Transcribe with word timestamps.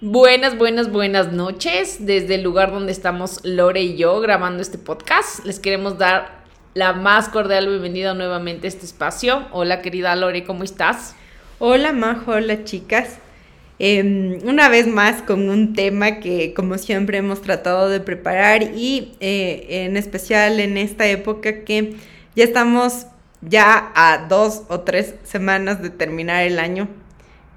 Buenas, 0.00 0.56
buenas, 0.56 0.92
buenas 0.92 1.32
noches. 1.32 2.06
Desde 2.06 2.36
el 2.36 2.42
lugar 2.42 2.70
donde 2.70 2.92
estamos 2.92 3.40
Lore 3.42 3.82
y 3.82 3.96
yo 3.96 4.20
grabando 4.20 4.62
este 4.62 4.78
podcast, 4.78 5.44
les 5.44 5.58
queremos 5.58 5.98
dar 5.98 6.44
la 6.74 6.92
más 6.92 7.28
cordial 7.28 7.66
bienvenida 7.66 8.14
nuevamente 8.14 8.68
a 8.68 8.70
este 8.70 8.86
espacio. 8.86 9.48
Hola 9.50 9.82
querida 9.82 10.14
Lore, 10.14 10.44
¿cómo 10.44 10.62
estás? 10.62 11.16
Hola 11.58 11.92
Majo, 11.92 12.30
hola 12.30 12.62
chicas. 12.62 13.18
Em, 13.80 14.38
una 14.44 14.68
vez 14.68 14.86
más 14.86 15.20
con 15.22 15.48
un 15.48 15.72
tema 15.74 16.20
que 16.20 16.54
como 16.54 16.78
siempre 16.78 17.18
hemos 17.18 17.42
tratado 17.42 17.88
de 17.88 17.98
preparar 17.98 18.62
y 18.76 19.16
eh, 19.18 19.66
en 19.84 19.96
especial 19.96 20.60
en 20.60 20.76
esta 20.76 21.08
época 21.08 21.64
que 21.64 21.96
ya 22.36 22.44
estamos 22.44 23.08
ya 23.40 23.90
a 23.96 24.28
dos 24.28 24.62
o 24.68 24.78
tres 24.82 25.16
semanas 25.24 25.82
de 25.82 25.90
terminar 25.90 26.44
el 26.44 26.60
año, 26.60 26.86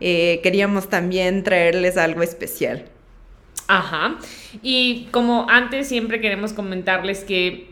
eh, 0.02 0.39
queríamos 0.43 0.89
también 0.89 1.43
traerles 1.43 1.95
algo 1.97 2.23
especial. 2.23 2.86
Ajá. 3.68 4.18
Y 4.61 5.07
como 5.11 5.50
antes 5.50 5.87
siempre 5.87 6.19
queremos 6.19 6.51
comentarles 6.51 7.24
que 7.24 7.71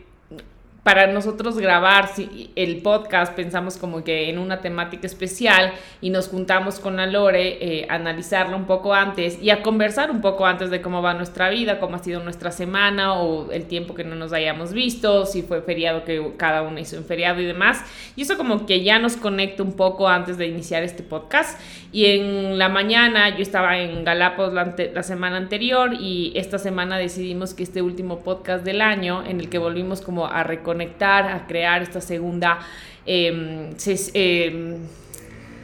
para 0.82 1.06
nosotros 1.06 1.58
grabar 1.58 2.08
el 2.56 2.78
podcast 2.78 3.34
pensamos 3.34 3.76
como 3.76 4.02
que 4.02 4.30
en 4.30 4.38
una 4.38 4.60
temática 4.60 5.06
especial 5.06 5.72
y 6.00 6.08
nos 6.08 6.28
juntamos 6.28 6.80
con 6.80 6.98
Alore 6.98 7.58
eh, 7.60 7.86
a 7.90 7.96
analizarlo 7.96 8.56
un 8.56 8.64
poco 8.64 8.94
antes 8.94 9.42
y 9.42 9.50
a 9.50 9.62
conversar 9.62 10.10
un 10.10 10.22
poco 10.22 10.46
antes 10.46 10.70
de 10.70 10.80
cómo 10.80 11.02
va 11.02 11.12
nuestra 11.12 11.50
vida, 11.50 11.80
cómo 11.80 11.96
ha 11.96 11.98
sido 11.98 12.22
nuestra 12.22 12.50
semana 12.50 13.14
o 13.14 13.52
el 13.52 13.66
tiempo 13.66 13.94
que 13.94 14.04
no 14.04 14.14
nos 14.14 14.32
hayamos 14.32 14.72
visto, 14.72 15.26
si 15.26 15.42
fue 15.42 15.60
feriado 15.60 16.04
que 16.04 16.32
cada 16.38 16.62
uno 16.62 16.80
hizo 16.80 16.96
un 16.96 17.04
feriado 17.04 17.40
y 17.40 17.44
demás. 17.44 17.84
Y 18.16 18.22
eso 18.22 18.38
como 18.38 18.64
que 18.64 18.82
ya 18.82 18.98
nos 18.98 19.16
conecta 19.16 19.62
un 19.62 19.74
poco 19.74 20.08
antes 20.08 20.38
de 20.38 20.46
iniciar 20.46 20.82
este 20.82 21.02
podcast. 21.02 21.60
Y 21.92 22.06
en 22.06 22.58
la 22.58 22.68
mañana 22.68 23.36
yo 23.36 23.42
estaba 23.42 23.78
en 23.78 24.04
Galápagos 24.04 24.54
la, 24.54 24.74
la 24.94 25.02
semana 25.02 25.36
anterior 25.36 25.92
y 25.92 26.32
esta 26.36 26.58
semana 26.58 26.96
decidimos 26.96 27.52
que 27.52 27.64
este 27.64 27.82
último 27.82 28.20
podcast 28.20 28.64
del 28.64 28.80
año 28.80 29.24
en 29.26 29.40
el 29.40 29.50
que 29.50 29.58
volvimos 29.58 30.00
como 30.00 30.26
a 30.26 30.42
recordar 30.42 30.69
conectar, 30.70 31.26
a 31.26 31.48
crear 31.48 31.82
esta 31.82 32.00
segunda 32.00 32.60
eh, 33.04 34.78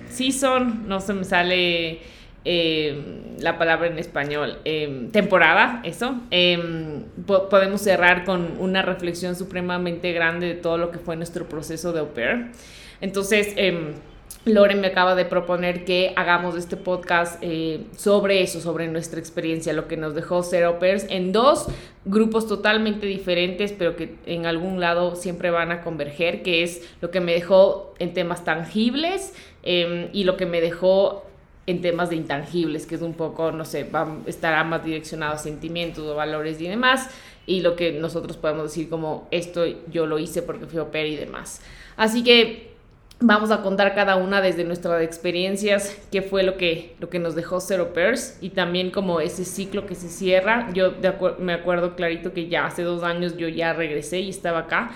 season, 0.08 0.88
no 0.88 1.00
se 1.00 1.14
me 1.14 1.22
sale 1.24 2.00
em, 2.44 3.38
la 3.38 3.56
palabra 3.56 3.86
en 3.86 3.98
español, 3.98 4.58
temporada, 5.12 5.80
eso. 5.84 6.20
podemos 7.26 7.80
cerrar 7.82 8.24
con 8.24 8.56
una 8.58 8.82
reflexión 8.82 9.36
supremamente 9.36 10.12
grande 10.12 10.48
de 10.48 10.54
todo 10.54 10.76
lo 10.76 10.90
que 10.90 10.98
fue 10.98 11.14
nuestro 11.14 11.48
proceso 11.48 11.92
de 11.92 12.00
au 12.00 12.08
pair. 12.08 12.50
Entonces, 13.00 13.54
Loren 14.46 14.80
me 14.80 14.86
acaba 14.86 15.16
de 15.16 15.24
proponer 15.24 15.84
que 15.84 16.12
hagamos 16.14 16.54
este 16.54 16.76
podcast 16.76 17.36
eh, 17.42 17.80
sobre 17.96 18.42
eso, 18.42 18.60
sobre 18.60 18.86
nuestra 18.86 19.18
experiencia, 19.18 19.72
lo 19.72 19.88
que 19.88 19.96
nos 19.96 20.14
dejó 20.14 20.44
ser 20.44 20.62
au 20.62 20.76
en 20.80 21.32
dos 21.32 21.66
grupos 22.04 22.46
totalmente 22.46 23.06
diferentes, 23.06 23.72
pero 23.72 23.96
que 23.96 24.14
en 24.24 24.46
algún 24.46 24.78
lado 24.78 25.16
siempre 25.16 25.50
van 25.50 25.72
a 25.72 25.80
converger, 25.80 26.44
que 26.44 26.62
es 26.62 26.88
lo 27.00 27.10
que 27.10 27.18
me 27.18 27.32
dejó 27.32 27.92
en 27.98 28.14
temas 28.14 28.44
tangibles 28.44 29.34
em, 29.64 30.10
y 30.12 30.22
lo 30.22 30.36
que 30.36 30.46
me 30.46 30.60
dejó 30.60 31.26
en 31.66 31.80
temas 31.80 32.10
de 32.10 32.14
intangibles, 32.14 32.86
que 32.86 32.94
es 32.94 33.02
un 33.02 33.14
poco, 33.14 33.50
no 33.50 33.64
sé, 33.64 33.82
va, 33.82 34.16
estará 34.26 34.62
más 34.62 34.84
direccionado 34.84 35.34
a 35.34 35.38
sentimientos 35.38 36.04
o 36.04 36.14
valores 36.14 36.60
y 36.60 36.68
demás, 36.68 37.10
y 37.46 37.62
lo 37.62 37.74
que 37.74 37.90
nosotros 37.90 38.36
podemos 38.36 38.62
decir 38.62 38.88
como 38.88 39.26
esto 39.32 39.64
yo 39.90 40.06
lo 40.06 40.20
hice 40.20 40.42
porque 40.42 40.66
fui 40.66 40.78
au 40.78 40.92
pair 40.92 41.08
y 41.08 41.16
demás. 41.16 41.62
Así 41.96 42.22
que 42.22 42.75
Vamos 43.18 43.50
a 43.50 43.62
contar 43.62 43.94
cada 43.94 44.16
una 44.16 44.42
desde 44.42 44.64
nuestras 44.64 45.02
experiencias, 45.02 45.96
qué 46.12 46.20
fue 46.20 46.42
lo 46.42 46.58
que, 46.58 46.94
lo 47.00 47.08
que 47.08 47.18
nos 47.18 47.34
dejó 47.34 47.60
Zero 47.60 47.94
Pairs 47.94 48.36
y 48.42 48.50
también 48.50 48.90
como 48.90 49.20
ese 49.20 49.46
ciclo 49.46 49.86
que 49.86 49.94
se 49.94 50.08
cierra. 50.08 50.68
Yo 50.74 50.92
me 51.38 51.54
acuerdo 51.54 51.96
clarito 51.96 52.34
que 52.34 52.48
ya 52.48 52.66
hace 52.66 52.82
dos 52.82 53.02
años 53.02 53.38
yo 53.38 53.48
ya 53.48 53.72
regresé 53.72 54.20
y 54.20 54.28
estaba 54.28 54.60
acá. 54.60 54.90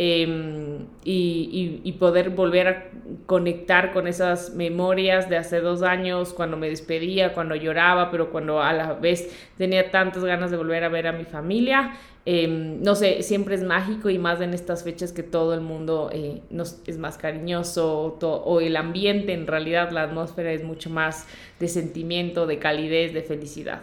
Em, 0.00 0.86
y, 1.02 1.80
y, 1.82 1.92
poder 1.94 2.30
volver 2.30 2.68
a 2.68 2.84
conectar 3.26 3.92
con 3.92 4.06
esas 4.06 4.54
memorias 4.54 5.28
de 5.28 5.36
hace 5.36 5.58
dos 5.60 5.82
años, 5.82 6.32
cuando 6.32 6.56
me 6.56 6.68
despedía, 6.68 7.34
cuando 7.34 7.56
lloraba, 7.56 8.08
pero 8.12 8.30
cuando 8.30 8.62
a 8.62 8.72
la 8.72 8.92
vez 8.92 9.28
tenía 9.56 9.90
tantas 9.90 10.24
ganas 10.24 10.52
de 10.52 10.56
volver 10.56 10.84
a 10.84 10.88
ver 10.88 11.08
a 11.08 11.12
mi 11.12 11.24
familia. 11.24 11.94
Em, 12.24 12.80
no 12.80 12.94
sé, 12.94 13.24
siempre 13.24 13.56
es 13.56 13.64
mágico 13.64 14.08
y 14.08 14.18
más 14.18 14.40
en 14.40 14.54
estas 14.54 14.84
fechas 14.84 15.12
que 15.12 15.24
todo 15.24 15.52
el 15.52 15.62
mundo 15.62 16.10
eh, 16.12 16.42
nos, 16.48 16.80
es 16.86 16.96
más 16.96 17.18
cariñoso 17.18 18.18
o 18.20 18.60
el 18.60 18.76
ambiente, 18.76 19.32
en 19.32 19.48
realidad 19.48 19.90
la 19.90 20.02
atmósfera 20.02 20.52
es 20.52 20.62
mucho 20.62 20.90
más 20.90 21.26
de 21.58 21.66
sentimiento, 21.66 22.46
de 22.46 22.60
calidez, 22.60 23.12
de 23.14 23.22
felicidad. 23.22 23.82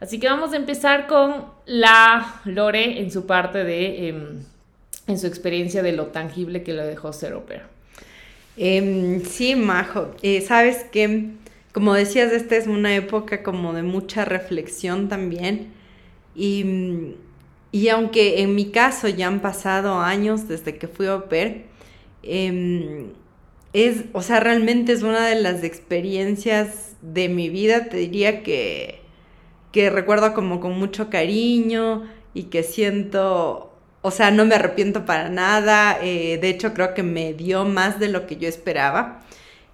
Así 0.00 0.18
que 0.18 0.26
vamos 0.26 0.54
a 0.54 0.56
empezar 0.56 1.06
con 1.06 1.44
la 1.66 2.40
Lore 2.46 3.00
en 3.00 3.10
su 3.10 3.26
parte 3.26 3.64
de, 3.64 4.08
em, 4.08 4.44
en 5.10 5.18
su 5.18 5.26
experiencia 5.26 5.82
de 5.82 5.92
lo 5.92 6.06
tangible 6.06 6.62
que 6.62 6.72
le 6.72 6.84
dejó 6.84 7.12
ser 7.12 7.34
ópera. 7.34 7.68
Em, 8.56 9.22
sí, 9.24 9.54
Majo, 9.56 10.10
eh, 10.22 10.40
sabes 10.40 10.84
que, 10.90 11.30
como 11.72 11.94
decías, 11.94 12.32
esta 12.32 12.56
es 12.56 12.66
una 12.66 12.94
época 12.94 13.42
como 13.42 13.72
de 13.72 13.82
mucha 13.82 14.24
reflexión 14.24 15.08
también 15.08 15.68
y 16.34 17.14
y 17.72 17.88
aunque 17.88 18.42
en 18.42 18.54
mi 18.54 18.70
caso 18.70 19.08
ya 19.08 19.28
han 19.28 19.40
pasado 19.40 20.00
años 20.00 20.48
desde 20.48 20.76
que 20.76 20.88
fui 20.88 21.06
a 21.06 21.28
pair, 21.28 21.66
em, 22.22 23.12
es, 23.72 24.04
o 24.12 24.22
sea, 24.22 24.40
realmente 24.40 24.92
es 24.92 25.02
una 25.02 25.26
de 25.28 25.36
las 25.40 25.62
experiencias 25.64 26.96
de 27.02 27.28
mi 27.28 27.48
vida, 27.48 27.88
te 27.88 27.98
diría 27.98 28.42
que, 28.42 29.00
que 29.72 29.90
recuerdo 29.90 30.34
como 30.34 30.60
con 30.60 30.78
mucho 30.78 31.10
cariño 31.10 32.04
y 32.34 32.44
que 32.44 32.62
siento, 32.64 33.69
o 34.02 34.10
sea, 34.10 34.30
no 34.30 34.46
me 34.46 34.54
arrepiento 34.54 35.04
para 35.04 35.28
nada, 35.28 35.98
eh, 36.02 36.38
de 36.40 36.48
hecho 36.48 36.72
creo 36.74 36.94
que 36.94 37.02
me 37.02 37.34
dio 37.34 37.64
más 37.64 38.00
de 38.00 38.08
lo 38.08 38.26
que 38.26 38.36
yo 38.36 38.48
esperaba. 38.48 39.22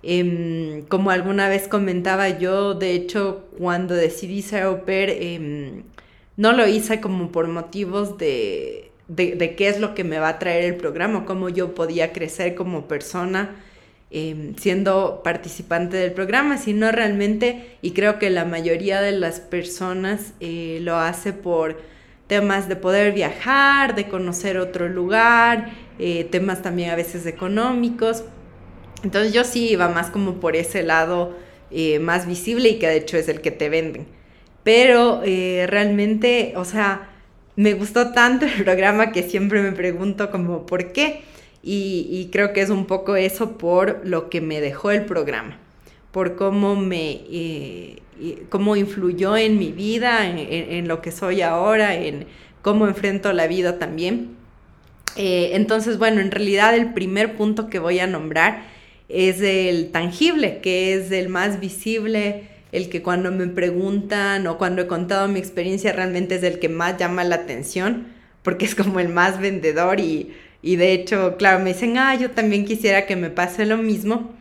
Em, 0.03 0.83
como 0.87 1.11
alguna 1.11 1.49
vez 1.49 1.69
comentaba 1.69 2.29
yo, 2.29 2.75
de 2.75 2.93
hecho, 2.93 3.47
cuando 3.59 3.95
decidí 3.95 4.43
ser 4.43 4.65
au 4.65 4.85
pair, 4.85 5.11
em, 5.11 5.83
no 6.37 6.53
lo 6.53 6.67
hice 6.69 7.01
como 7.01 7.33
por 7.33 7.49
motivos 7.49 8.19
de, 8.19 8.93
de, 9.09 9.55
qué 9.57 9.69
es 9.69 9.81
lo 9.81 9.95
que 9.95 10.05
me 10.05 10.19
va 10.19 10.29
a 10.29 10.39
traer 10.39 10.65
el 10.65 10.77
programa, 10.77 11.25
cómo 11.25 11.49
yo 11.49 11.75
podía 11.75 12.13
crecer 12.13 12.55
como 12.55 12.87
persona 12.89 13.57
em, 14.11 14.55
siendo 14.57 15.23
participante 15.25 15.97
del 15.97 16.13
programa, 16.13 16.59
sino 16.59 16.93
realmente, 16.93 17.77
y 17.83 17.93
creo 17.93 18.19
que 18.19 18.31
la 18.31 18.45
mayoría 18.45 19.01
de 19.01 19.13
las 19.13 19.41
personas 19.41 20.33
eh, 20.41 20.79
lo 20.83 20.97
hace 20.97 21.33
por 21.33 21.77
temas 22.27 22.69
de 22.69 22.77
poder 22.77 23.13
viajar, 23.13 23.95
de 23.95 24.09
conocer 24.09 24.59
otro 24.59 24.89
lugar, 24.89 25.71
eh, 25.99 26.25
temas 26.25 26.63
también 26.63 26.91
a 26.91 26.97
veces 26.97 27.27
económicos. 27.27 28.25
Entonces 29.05 29.33
yo 29.33 29.45
sí 29.45 29.71
iba 29.71 29.89
más 29.89 30.11
como 30.11 30.41
por 30.41 30.57
ese 30.57 30.83
lado 30.83 31.37
eh, 31.71 31.99
más 31.99 32.27
visible 32.27 32.71
y 32.71 32.79
que 32.79 32.89
de 32.89 32.97
hecho 32.97 33.17
es 33.17 33.29
el 33.29 33.41
que 33.41 33.51
te 33.51 33.69
venden 33.69 34.17
pero 34.67 35.23
eh, 35.25 35.65
realmente, 35.69 36.55
o 36.57 36.65
sea, 36.65 37.09
me 37.55 37.75
gustó 37.75 38.11
tanto 38.11 38.47
el 38.47 38.65
programa 38.65 39.13
que 39.13 39.23
siempre 39.23 39.63
me 39.63 39.71
pregunto 39.71 40.33
como 40.33 40.67
por 40.67 40.91
qué. 40.91 41.23
Y, 41.63 42.29
creo 42.33 42.53
que 42.53 42.63
es 42.63 42.71
un 42.71 42.87
poco 42.87 43.15
eso 43.15 43.59
por 43.59 44.01
lo 44.05 44.29
que 44.29 44.41
me 44.41 44.61
dejó 44.61 44.91
el 44.91 45.05
programa, 45.05 45.59
por 46.11 46.35
cómo 46.35 46.75
me 46.75 48.01
cómo 48.49 48.77
influyó 48.77 49.37
en 49.37 49.59
mi 49.59 49.73
vida, 49.73 50.29
en, 50.29 50.89
lo 50.89 51.03
que 51.03 51.13
soy 51.13 51.43
ahora, 51.43 51.95
en 51.95 52.27
cómo 52.63 52.87
enfrento 52.87 53.33
la 53.33 53.47
vida 53.47 53.79
también. 53.79 54.37
Eh, 55.17 55.51
entonces, 55.55 55.99
bueno, 55.99 56.21
en 56.21 56.31
realidad 56.31 56.75
el 56.75 56.93
primer 56.93 57.37
punto 57.37 57.69
que 57.69 57.79
voy 57.79 57.99
a 58.01 58.07
nombrar 58.07 58.65
es 59.09 59.41
el 59.41 59.91
tangible, 59.91 60.61
que 60.63 60.95
es 60.95 61.11
el 61.13 61.29
más 61.29 61.61
visible, 61.61 62.49
el 62.73 62.89
que 62.89 63.03
cuando 63.03 63.31
me 63.31 63.47
preguntan 63.47 64.47
o 64.47 64.59
cuando 64.59 64.83
he 64.83 64.87
contado 64.87 65.29
mi 65.29 65.39
experiencia 65.39 65.93
realmente 65.93 66.35
es 66.35 66.43
el 66.43 66.59
que 66.59 66.69
más 66.69 66.99
llama 66.99 67.25
la 67.25 67.37
atención, 67.37 68.09
porque 68.43 68.65
es 68.65 68.75
como 68.75 69.01
el 69.01 69.09
más 69.09 69.41
vendedor 69.41 70.01
y, 70.01 70.33
de 70.63 70.93
hecho, 70.93 71.37
claro, 71.39 71.61
me 71.61 71.73
dicen, 71.73 71.97
ah, 71.99 72.15
yo 72.17 72.31
también 72.33 72.65
quisiera 72.65 73.07
que 73.07 73.17
me 73.17 73.31
pase 73.31 73.67
lo 73.67 73.77
mismo. 73.77 74.35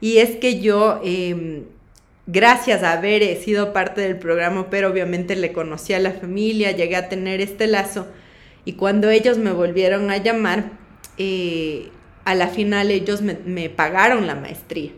Y 0.00 0.18
es 0.18 0.36
que 0.36 0.60
yo, 0.60 1.00
em, 1.04 1.64
gracias 2.32 2.82
a 2.82 2.92
haber 2.92 3.36
sido 3.36 3.72
parte 3.72 4.00
del 4.00 4.18
programa, 4.18 4.68
pero 4.70 4.90
obviamente 4.90 5.36
le 5.36 5.52
conocí 5.52 5.92
a 5.92 5.98
la 5.98 6.12
familia, 6.12 6.72
llegué 6.72 6.96
a 6.96 7.08
tener 7.08 7.40
este 7.40 7.66
lazo, 7.66 8.06
y 8.64 8.74
cuando 8.74 9.10
ellos 9.10 9.38
me 9.38 9.52
volvieron 9.52 10.10
a 10.10 10.18
llamar, 10.18 10.72
eh, 11.18 11.88
a 12.24 12.34
la 12.34 12.48
final 12.48 12.90
ellos 12.90 13.22
me 13.22 13.70
pagaron 13.70 14.26
la 14.26 14.34
maestría. 14.34 14.90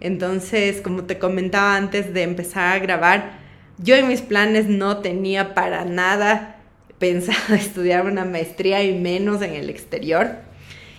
Entonces, 0.00 0.80
como 0.82 1.04
te 1.04 1.18
comentaba 1.18 1.76
antes 1.76 2.12
de 2.12 2.22
empezar 2.22 2.76
a 2.76 2.78
grabar, 2.78 3.38
yo 3.78 3.94
en 3.94 4.08
mis 4.08 4.22
planes 4.22 4.66
no 4.66 4.98
tenía 4.98 5.54
para 5.54 5.84
nada 5.84 6.56
pensado 6.98 7.54
estudiar 7.54 8.06
una 8.06 8.24
maestría 8.24 8.82
y 8.82 8.98
menos 8.98 9.42
en 9.42 9.54
el 9.54 9.70
exterior. 9.70 10.45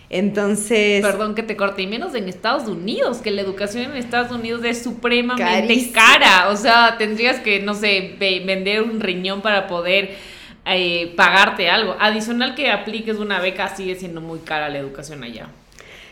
Entonces... 0.10 1.02
Perdón 1.02 1.36
que 1.36 1.44
te 1.44 1.58
corte, 1.58 1.82
y 1.82 1.88
menos 1.88 2.16
en 2.16 2.30
Estados 2.30 2.68
Unidos, 2.68 3.18
que 3.18 3.32
la 3.32 3.42
educación 3.42 3.92
en 3.92 3.98
Estados 3.98 4.32
Unidos 4.32 4.64
es 4.64 4.82
supremamente 4.82 5.92
cara. 5.92 6.50
O 6.50 6.56
sea, 6.56 6.96
tendrías 6.98 7.40
que, 7.42 7.60
no 7.60 7.74
sé, 7.74 8.16
vender 8.20 8.84
un 8.84 9.02
riñón 9.02 9.42
para 9.42 9.68
poder 9.68 10.16
eh, 10.66 11.14
pagarte 11.16 11.70
algo. 11.70 11.96
Adicional 12.00 12.56
que 12.56 12.70
apliques 12.72 13.18
una 13.18 13.40
beca, 13.40 13.76
sigue 13.76 13.96
siendo 13.96 14.22
muy 14.22 14.40
cara 14.40 14.70
la 14.70 14.78
educación 14.78 15.24
allá. 15.24 15.50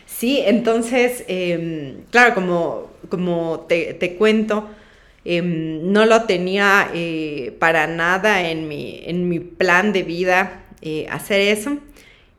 Sí, 0.04 0.42
entonces, 0.44 1.24
em, 1.28 2.04
claro, 2.10 2.34
como, 2.34 2.90
como 3.08 3.66
te, 3.68 4.16
cuento, 4.18 4.68
em, 5.24 5.90
no 5.90 6.06
lo 6.06 6.22
tenía 6.22 6.90
eh, 6.94 7.54
para 7.58 7.86
nada 7.86 8.48
en 8.48 8.68
mi, 8.68 9.02
en 9.04 9.28
mi 9.28 9.40
plan 9.40 9.92
de 9.92 10.02
vida 10.02 10.64
eh, 10.82 11.06
hacer 11.10 11.40
eso. 11.40 11.78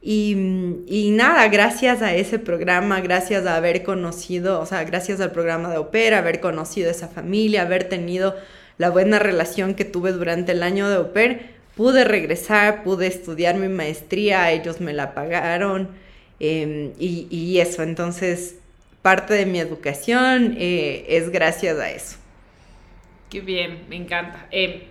Y, 0.09 1.09
nada, 1.11 1.49
gracias 1.49 2.01
a 2.01 2.15
ese 2.15 2.39
programa, 2.39 3.01
gracias 3.01 3.45
a 3.45 3.57
haber 3.57 3.83
conocido, 3.83 4.61
o 4.61 4.65
sea, 4.65 4.85
gracias 4.85 5.19
al 5.19 5.33
programa 5.33 5.69
de 5.69 5.79
Opera, 5.79 6.19
haber 6.19 6.39
conocido 6.39 6.89
esa 6.89 7.09
familia, 7.09 7.63
haber 7.63 7.89
tenido 7.89 8.33
la 8.77 8.89
buena 8.89 9.19
relación 9.19 9.73
que 9.73 9.83
tuve 9.83 10.13
durante 10.13 10.53
el 10.53 10.63
año 10.63 10.87
de 10.87 10.95
Opera, 10.95 11.39
pude 11.75 12.05
regresar, 12.05 12.85
pude 12.85 13.05
estudiar 13.07 13.55
mi 13.55 13.67
maestría, 13.67 14.49
ellos 14.53 14.79
me 14.79 14.93
la 14.93 15.13
pagaron 15.13 15.89
em, 16.39 16.93
y, 16.97 17.59
eso, 17.59 17.83
entonces 17.83 18.55
parte 19.01 19.33
de 19.33 19.45
mi 19.45 19.59
educación 19.59 20.55
eh, 20.57 21.05
es 21.09 21.31
gracias 21.31 21.77
a 21.79 21.91
eso. 21.91 22.15
Qué 23.29 23.41
bien, 23.41 23.85
me 23.89 23.97
encanta. 23.97 24.47
Eh, 24.51 24.87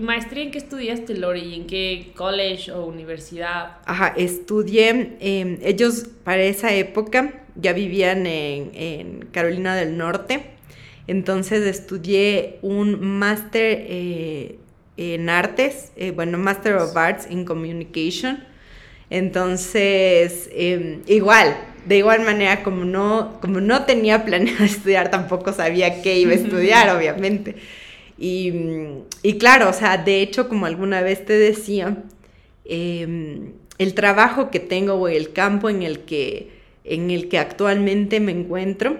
¿Maestría 0.00 0.42
en 0.42 0.50
qué 0.50 0.58
estudiaste, 0.58 1.16
Lori? 1.16 1.54
¿En 1.54 1.66
qué 1.68 2.10
college 2.16 2.72
o 2.72 2.84
universidad? 2.84 3.76
Ajá, 3.86 4.14
estudié, 4.16 5.16
em, 5.20 5.58
ellos 5.62 6.08
para 6.24 6.42
esa 6.42 6.74
época 6.74 7.44
ya 7.54 7.72
vivían 7.72 8.26
en, 8.26 9.26
Carolina 9.30 9.76
del 9.76 9.96
Norte, 9.96 10.42
entonces 11.06 11.64
estudié 11.66 12.58
un 12.62 13.00
máster 13.00 13.86
eh, 13.88 14.58
en 14.96 15.30
artes, 15.30 15.92
eh, 15.96 16.10
bueno, 16.10 16.36
Master 16.36 16.74
of 16.76 16.96
Arts 16.96 17.30
in 17.30 17.44
Communication. 17.44 18.42
Entonces, 19.10 20.50
em, 20.52 21.02
igual, 21.06 21.56
de 21.88 21.96
igual 21.96 22.20
manera, 22.20 22.62
como 22.62 22.84
no, 22.84 23.38
como 23.40 23.60
no 23.60 23.84
tenía 23.84 24.24
planeado 24.24 24.64
estudiar, 24.64 25.10
tampoco 25.10 25.52
sabía 25.52 26.02
qué 26.02 26.18
iba 26.18 26.32
a 26.32 26.34
estudiar, 26.34 26.94
obviamente. 26.94 27.56
Y, 28.18 28.52
claro, 29.38 29.70
o 29.70 29.72
sea, 29.72 29.96
de 29.96 30.20
hecho, 30.22 30.48
como 30.48 30.66
alguna 30.66 31.00
vez 31.02 31.24
te 31.24 31.34
decía, 31.34 31.96
em, 32.64 33.52
el 33.78 33.94
trabajo 33.94 34.50
que 34.50 34.60
tengo 34.60 34.94
o 34.94 35.08
el 35.08 35.32
campo 35.32 35.70
en 35.70 35.82
el 35.82 36.00
que, 36.00 36.50
en 36.84 37.10
el 37.10 37.28
que 37.28 37.38
actualmente 37.38 38.20
me 38.20 38.32
encuentro, 38.32 38.98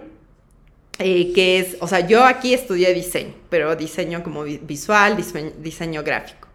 eh, 1.01 1.33
que 1.33 1.59
es, 1.59 1.77
o 1.81 1.89
sea, 1.89 2.07
yo 2.07 2.25
aquí 2.25 2.55
estudié 2.55 2.95
diseño, 2.95 3.35
pero 3.51 3.77
diseño 3.77 4.23
como 4.23 4.45
visual, 4.45 5.17
diseño, 5.63 6.03
gráfico. 6.03 6.49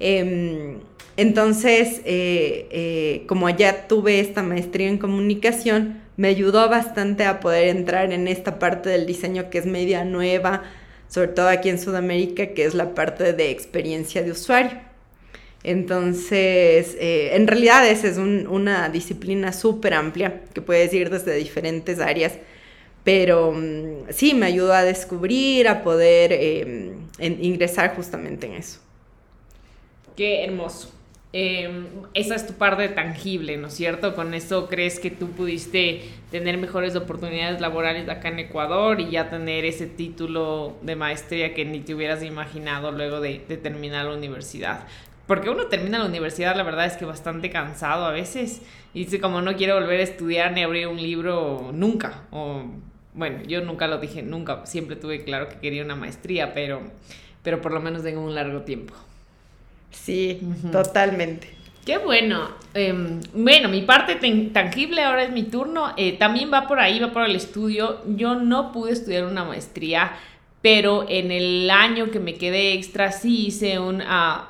Em, 0.00 0.78
entonces, 1.16 2.00
eh, 2.04 2.68
eh, 2.70 3.24
como 3.26 3.50
ya 3.50 3.86
tuve 3.86 4.20
esta 4.20 4.42
maestría 4.42 4.88
en 4.88 4.98
comunicación, 4.98 6.00
me 6.16 6.28
ayudó 6.28 6.68
bastante 6.68 7.24
a 7.24 7.40
poder 7.40 7.68
entrar 7.68 8.12
en 8.12 8.28
esta 8.28 8.58
parte 8.58 8.88
del 8.88 9.06
diseño 9.06 9.50
que 9.50 9.58
es 9.58 9.66
media 9.66 10.04
nueva, 10.04 10.62
sobre 11.08 11.28
todo 11.28 11.48
aquí 11.48 11.68
en 11.68 11.78
Sudamérica, 11.78 12.48
que 12.48 12.64
es 12.64 12.74
la 12.74 12.94
parte 12.94 13.32
de 13.34 13.50
experiencia 13.50 14.22
de 14.22 14.30
usuario. 14.30 14.78
Entonces, 15.64 16.96
eh, 16.98 17.36
en 17.36 17.46
realidad 17.46 17.86
esa 17.86 18.08
es 18.08 18.16
una 18.16 18.88
disciplina 18.88 19.52
súper 19.52 19.94
amplia 19.94 20.40
que 20.54 20.60
puedes 20.60 20.92
ir 20.92 21.10
desde 21.10 21.36
diferentes 21.36 22.00
áreas, 22.00 22.32
pero 23.04 23.52
mm, 23.52 24.10
sí, 24.10 24.34
me 24.34 24.46
ayudó 24.46 24.72
a 24.72 24.82
descubrir, 24.82 25.68
a 25.68 25.82
poder 25.82 26.32
ingresar 27.18 27.94
justamente 27.94 28.46
en 28.46 28.54
eso. 28.54 28.80
Qué 30.16 30.44
hermoso. 30.44 31.01
Em, 31.34 31.86
esa 32.12 32.34
es 32.34 32.46
tu 32.46 32.52
parte 32.54 32.86
tangible, 32.90 33.56
¿no 33.56 33.68
es 33.68 33.74
cierto? 33.74 34.14
Con 34.14 34.34
eso 34.34 34.68
crees 34.68 35.00
que 35.00 35.10
tú 35.10 35.30
pudiste 35.30 36.02
tener 36.30 36.58
mejores 36.58 36.94
oportunidades 36.94 37.58
laborales 37.58 38.06
acá 38.10 38.28
en 38.28 38.38
Ecuador 38.40 39.00
y 39.00 39.10
ya 39.10 39.30
tener 39.30 39.64
ese 39.64 39.86
título 39.86 40.76
de 40.82 40.94
maestría 40.94 41.54
que 41.54 41.64
ni 41.64 41.80
te 41.80 41.94
hubieras 41.94 42.22
imaginado 42.22 42.92
luego 42.92 43.20
de, 43.20 43.38
terminar 43.62 44.04
la 44.04 44.14
universidad. 44.14 44.84
Porque 45.26 45.48
uno 45.48 45.68
termina 45.68 45.98
la 45.98 46.04
universidad, 46.04 46.54
la 46.54 46.64
verdad 46.64 46.84
es 46.84 46.98
que 46.98 47.06
bastante 47.06 47.48
cansado 47.48 48.04
a 48.04 48.10
veces 48.10 48.60
y 48.92 49.04
dice 49.04 49.18
como 49.18 49.40
no 49.40 49.56
quiero 49.56 49.76
volver 49.76 50.00
a 50.00 50.02
estudiar 50.02 50.52
ni 50.52 50.62
abrir 50.62 50.86
un 50.88 51.00
libro 51.00 51.70
nunca. 51.72 52.24
Bueno, 53.14 53.42
yo 53.46 53.62
nunca 53.62 53.86
lo 53.86 53.98
dije, 53.98 54.22
nunca, 54.22 54.66
siempre 54.66 54.96
tuve 54.96 55.24
claro 55.24 55.48
que 55.48 55.56
quería 55.60 55.82
una 55.82 55.96
maestría, 55.96 56.52
pero, 56.52 56.82
pero 57.42 57.62
por 57.62 57.72
lo 57.72 57.80
menos 57.80 58.02
tengo 58.02 58.20
un 58.22 58.34
largo 58.34 58.62
tiempo. 58.62 58.94
Sí, 59.92 60.40
totalmente. 60.72 61.62
Qué 61.84 61.98
bueno. 61.98 62.48
Em, 62.74 63.20
bueno, 63.34 63.68
mi 63.68 63.82
parte 63.82 64.14
tangible 64.52 65.02
ahora 65.02 65.24
es 65.24 65.32
mi 65.32 65.44
turno. 65.44 65.92
Eh, 65.96 66.12
también 66.12 66.50
va 66.52 66.68
por 66.68 66.78
ahí, 66.78 67.00
va 67.00 67.12
por 67.12 67.24
el 67.24 67.34
estudio. 67.34 68.00
Yo 68.06 68.36
no 68.36 68.72
pude 68.72 68.92
estudiar 68.92 69.24
una 69.24 69.44
maestría, 69.44 70.12
pero 70.62 71.04
en 71.08 71.32
el 71.32 71.68
año 71.70 72.10
que 72.10 72.20
me 72.20 72.34
quedé 72.34 72.74
extra 72.74 73.10
sí 73.10 73.46
hice 73.46 73.80
un 73.80 74.00
uh, 74.00 74.44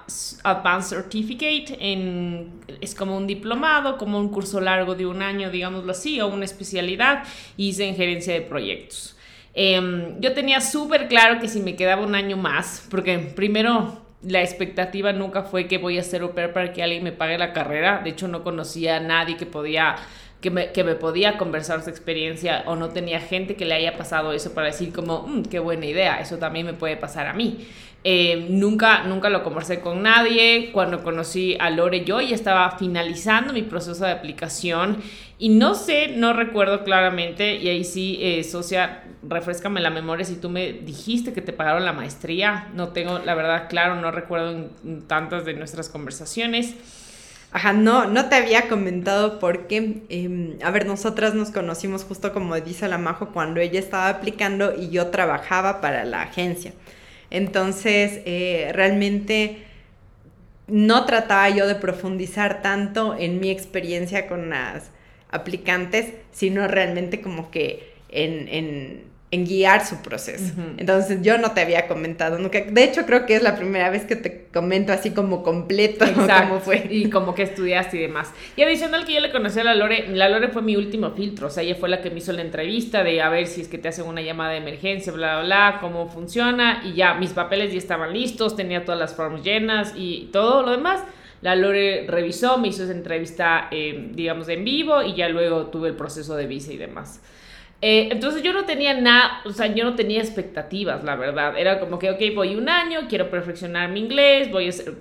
Advanced 0.44 0.96
Certificate. 0.96 1.76
En, 1.80 2.60
es 2.82 2.94
como 2.94 3.16
un 3.16 3.26
diplomado, 3.26 3.96
como 3.96 4.18
un 4.18 4.28
curso 4.28 4.60
largo 4.60 4.94
de 4.94 5.06
un 5.06 5.22
año, 5.22 5.50
digámoslo 5.50 5.92
así, 5.92 6.20
o 6.20 6.28
una 6.28 6.44
especialidad. 6.44 7.24
Hice 7.56 7.88
en 7.88 7.96
gerencia 7.96 8.34
de 8.34 8.42
proyectos. 8.42 9.16
Em, 9.54 10.20
yo 10.20 10.34
tenía 10.34 10.60
súper 10.60 11.08
claro 11.08 11.40
que 11.40 11.48
si 11.48 11.60
me 11.60 11.76
quedaba 11.76 12.04
un 12.04 12.14
año 12.14 12.36
más, 12.36 12.86
porque 12.90 13.18
primero 13.18 14.01
la 14.22 14.42
expectativa 14.42 15.12
nunca 15.12 15.42
fue 15.42 15.66
que 15.66 15.78
voy 15.78 15.98
a 15.98 16.02
ser 16.02 16.22
au 16.22 16.32
para 16.32 16.72
que 16.72 16.82
alguien 16.82 17.02
me 17.02 17.12
pague 17.12 17.38
la 17.38 17.52
carrera. 17.52 18.00
De 18.02 18.10
hecho, 18.10 18.28
no 18.28 18.42
conocía 18.42 18.96
a 18.96 19.00
nadie 19.00 19.36
que 19.36 19.46
podía 19.46 19.96
que 20.40 20.50
me, 20.50 20.72
que 20.72 20.82
me 20.82 20.96
podía 20.96 21.38
conversar 21.38 21.82
su 21.82 21.90
experiencia 21.90 22.64
o 22.66 22.74
no 22.74 22.88
tenía 22.88 23.20
gente 23.20 23.54
que 23.54 23.64
le 23.64 23.74
haya 23.74 23.96
pasado 23.96 24.32
eso 24.32 24.52
para 24.52 24.66
decir 24.66 24.92
como, 24.92 25.22
mm, 25.26 25.44
qué 25.44 25.60
buena 25.60 25.86
idea, 25.86 26.20
eso 26.20 26.36
también 26.38 26.66
me 26.66 26.74
puede 26.74 26.96
pasar 26.96 27.28
a 27.28 27.32
mí. 27.32 27.64
Eh, 28.04 28.48
nunca, 28.50 29.04
nunca 29.04 29.30
lo 29.30 29.44
conversé 29.44 29.80
con 29.80 30.02
nadie. 30.02 30.70
Cuando 30.72 31.04
conocí 31.04 31.56
a 31.60 31.70
Lore, 31.70 32.04
yo 32.04 32.20
ya 32.20 32.34
estaba 32.34 32.76
finalizando 32.76 33.52
mi 33.52 33.62
proceso 33.62 34.04
de 34.04 34.10
aplicación 34.10 34.98
y 35.42 35.48
no 35.48 35.74
sé, 35.74 36.06
no 36.06 36.32
recuerdo 36.32 36.84
claramente, 36.84 37.56
y 37.56 37.68
ahí 37.68 37.82
sí, 37.82 38.16
eh, 38.22 38.44
socia, 38.44 39.02
refrescame 39.28 39.80
la 39.80 39.90
memoria 39.90 40.24
si 40.24 40.36
tú 40.36 40.48
me 40.48 40.72
dijiste 40.72 41.32
que 41.32 41.42
te 41.42 41.52
pagaron 41.52 41.84
la 41.84 41.92
maestría. 41.92 42.68
No 42.74 42.90
tengo, 42.90 43.18
la 43.18 43.34
verdad, 43.34 43.66
claro, 43.68 43.96
no 43.96 44.12
recuerdo 44.12 44.70
tantas 45.08 45.44
de 45.44 45.54
nuestras 45.54 45.88
conversaciones. 45.88 46.76
Ajá, 47.50 47.72
no, 47.72 48.06
no 48.06 48.28
te 48.28 48.36
había 48.36 48.68
comentado 48.68 49.40
porque, 49.40 50.04
em, 50.10 50.58
a 50.62 50.70
ver, 50.70 50.86
nosotras 50.86 51.34
nos 51.34 51.50
conocimos 51.50 52.04
justo 52.04 52.32
como 52.32 52.54
dice 52.60 52.86
la 52.86 52.98
Majo 52.98 53.30
cuando 53.32 53.58
ella 53.60 53.80
estaba 53.80 54.10
aplicando 54.10 54.72
y 54.80 54.90
yo 54.90 55.08
trabajaba 55.08 55.80
para 55.80 56.04
la 56.04 56.22
agencia. 56.22 56.72
Entonces, 57.30 58.20
eh, 58.26 58.70
realmente 58.74 59.64
no 60.68 61.04
trataba 61.04 61.48
yo 61.50 61.66
de 61.66 61.74
profundizar 61.74 62.62
tanto 62.62 63.16
en 63.18 63.40
mi 63.40 63.50
experiencia 63.50 64.28
con 64.28 64.48
las 64.50 64.92
aplicantes, 65.32 66.12
sino 66.30 66.68
realmente 66.68 67.20
como 67.20 67.50
que 67.50 67.92
en 68.08 69.10
en 69.32 69.46
guiar 69.46 69.84
su 69.84 70.02
proceso. 70.02 70.52
Entonces 70.76 71.20
yo 71.22 71.38
no 71.38 71.52
te 71.52 71.62
había 71.62 71.88
comentado 71.88 72.38
nunca. 72.38 72.60
De 72.60 72.84
hecho 72.84 73.06
creo 73.06 73.24
que 73.24 73.34
es 73.34 73.42
la 73.42 73.56
primera 73.56 73.88
vez 73.88 74.04
que 74.04 74.14
te 74.14 74.48
comento 74.52 74.92
así 74.92 75.12
como 75.12 75.42
completo 75.42 76.04
cómo 76.14 76.60
fue. 76.60 76.86
Y 76.90 77.08
como 77.08 77.34
que 77.34 77.44
estudiaste 77.44 77.96
y 77.96 78.00
demás. 78.00 78.30
Y 78.56 78.62
adicional 78.62 79.06
que 79.06 79.14
yo 79.14 79.20
le 79.20 79.32
conocí 79.32 79.58
a 79.58 79.64
la 79.64 79.74
Lore, 79.74 80.08
la 80.08 80.28
Lore 80.28 80.48
fue 80.48 80.60
mi 80.60 80.76
último 80.76 81.12
filtro, 81.12 81.46
o 81.46 81.50
sea, 81.50 81.62
ella 81.62 81.76
fue 81.76 81.88
la 81.88 82.02
que 82.02 82.10
me 82.10 82.18
hizo 82.18 82.30
la 82.32 82.42
entrevista 82.42 83.02
de 83.02 83.22
a 83.22 83.30
ver 83.30 83.46
si 83.46 83.62
es 83.62 83.68
que 83.68 83.78
te 83.78 83.88
hacen 83.88 84.04
una 84.04 84.20
llamada 84.20 84.50
de 84.50 84.58
emergencia, 84.58 85.10
bla, 85.14 85.36
bla, 85.36 85.44
bla, 85.44 85.78
cómo 85.80 86.10
funciona. 86.10 86.82
Y 86.84 86.92
ya 86.92 87.14
mis 87.14 87.30
papeles 87.30 87.72
ya 87.72 87.78
estaban 87.78 88.12
listos, 88.12 88.54
tenía 88.54 88.84
todas 88.84 89.00
las 89.00 89.14
formas 89.14 89.42
llenas 89.42 89.94
y 89.96 90.28
todo 90.30 90.60
lo 90.60 90.72
demás. 90.72 91.00
La 91.42 91.56
Lore 91.56 92.06
revisó, 92.08 92.56
me 92.56 92.68
hizo 92.68 92.84
esa 92.84 92.92
entrevista, 92.92 93.68
eh, 93.70 94.10
digamos, 94.12 94.48
en 94.48 94.64
vivo 94.64 95.02
y 95.02 95.14
ya 95.14 95.28
luego 95.28 95.66
tuve 95.66 95.88
el 95.88 95.96
proceso 95.96 96.36
de 96.36 96.46
visa 96.46 96.72
y 96.72 96.76
demás. 96.76 97.20
Eh, 97.82 98.10
entonces 98.12 98.44
yo 98.44 98.52
no 98.52 98.64
tenía 98.64 98.94
nada, 98.94 99.40
o 99.44 99.50
sea, 99.50 99.66
yo 99.66 99.84
no 99.84 99.96
tenía 99.96 100.20
expectativas, 100.20 101.02
la 101.02 101.16
verdad. 101.16 101.58
Era 101.58 101.80
como 101.80 101.98
que, 101.98 102.10
ok, 102.10 102.20
voy 102.34 102.54
un 102.54 102.68
año, 102.68 103.00
quiero 103.08 103.28
perfeccionar 103.28 103.90
mi 103.90 104.00
inglés, 104.00 104.52
voy 104.52 104.66
a 104.66 104.68
hacer 104.68 104.94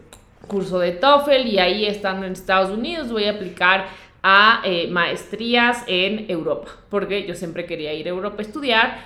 curso 0.47 0.79
de 0.79 0.91
TOEFL 0.91 1.47
y 1.47 1.59
ahí 1.59 1.85
estando 1.85 2.25
en 2.25 2.33
Estados 2.33 2.71
Unidos 2.71 3.11
voy 3.11 3.25
a 3.25 3.31
aplicar 3.31 3.85
a 4.23 4.61
eh, 4.65 4.87
maestrías 4.89 5.83
en 5.87 6.29
Europa, 6.29 6.71
porque 6.89 7.25
yo 7.25 7.35
siempre 7.35 7.65
quería 7.65 7.93
ir 7.93 8.07
a 8.07 8.09
Europa 8.09 8.37
a 8.39 8.41
estudiar 8.41 9.05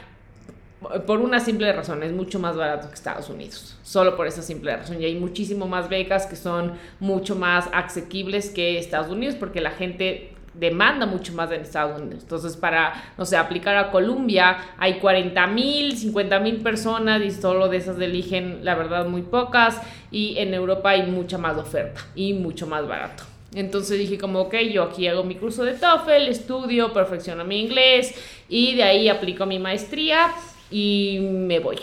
por 1.05 1.19
una 1.19 1.39
simple 1.39 1.71
razón, 1.71 2.03
es 2.03 2.11
mucho 2.11 2.39
más 2.39 2.55
barato 2.55 2.87
que 2.87 2.95
Estados 2.95 3.29
Unidos, 3.29 3.77
solo 3.83 4.15
por 4.15 4.27
esa 4.27 4.41
simple 4.41 4.75
razón. 4.75 5.01
Y 5.01 5.05
hay 5.05 5.15
muchísimo 5.15 5.67
más 5.67 5.89
becas 5.89 6.25
que 6.25 6.35
son 6.35 6.73
mucho 6.99 7.35
más 7.35 7.69
asequibles 7.73 8.49
que 8.49 8.77
Estados 8.77 9.09
Unidos 9.09 9.35
porque 9.35 9.61
la 9.61 9.71
gente 9.71 10.31
demanda 10.53 11.05
mucho 11.05 11.33
más 11.33 11.51
en 11.51 11.61
Estados 11.61 12.01
Unidos. 12.01 12.23
Entonces, 12.23 12.55
para, 12.55 12.93
no 13.17 13.25
sé, 13.25 13.37
aplicar 13.37 13.75
a 13.77 13.91
Colombia, 13.91 14.57
hay 14.77 14.99
40 14.99 15.47
mil, 15.47 15.97
50 15.97 16.39
mil 16.39 16.57
personas 16.61 17.21
y 17.21 17.31
solo 17.31 17.67
de 17.67 17.77
esas 17.77 17.99
eligen, 17.99 18.63
la 18.63 18.75
verdad, 18.75 19.05
muy 19.05 19.21
pocas. 19.21 19.81
Y 20.11 20.37
en 20.37 20.53
Europa 20.53 20.91
hay 20.91 21.03
mucha 21.03 21.37
más 21.37 21.57
oferta 21.57 22.01
y 22.15 22.33
mucho 22.33 22.67
más 22.67 22.87
barato. 22.87 23.23
Entonces 23.53 23.97
dije 23.97 24.17
como, 24.17 24.41
ok, 24.41 24.55
yo 24.71 24.83
aquí 24.83 25.07
hago 25.07 25.23
mi 25.23 25.35
curso 25.35 25.63
de 25.63 25.73
TOEFL, 25.73 26.27
estudio, 26.27 26.91
perfecciono 26.91 27.45
mi 27.45 27.61
inglés 27.61 28.13
y 28.49 28.75
de 28.75 28.83
ahí 28.83 29.07
aplico 29.07 29.45
mi 29.45 29.59
maestría 29.59 30.29
y 30.71 31.19
me 31.21 31.59
voy. 31.59 31.77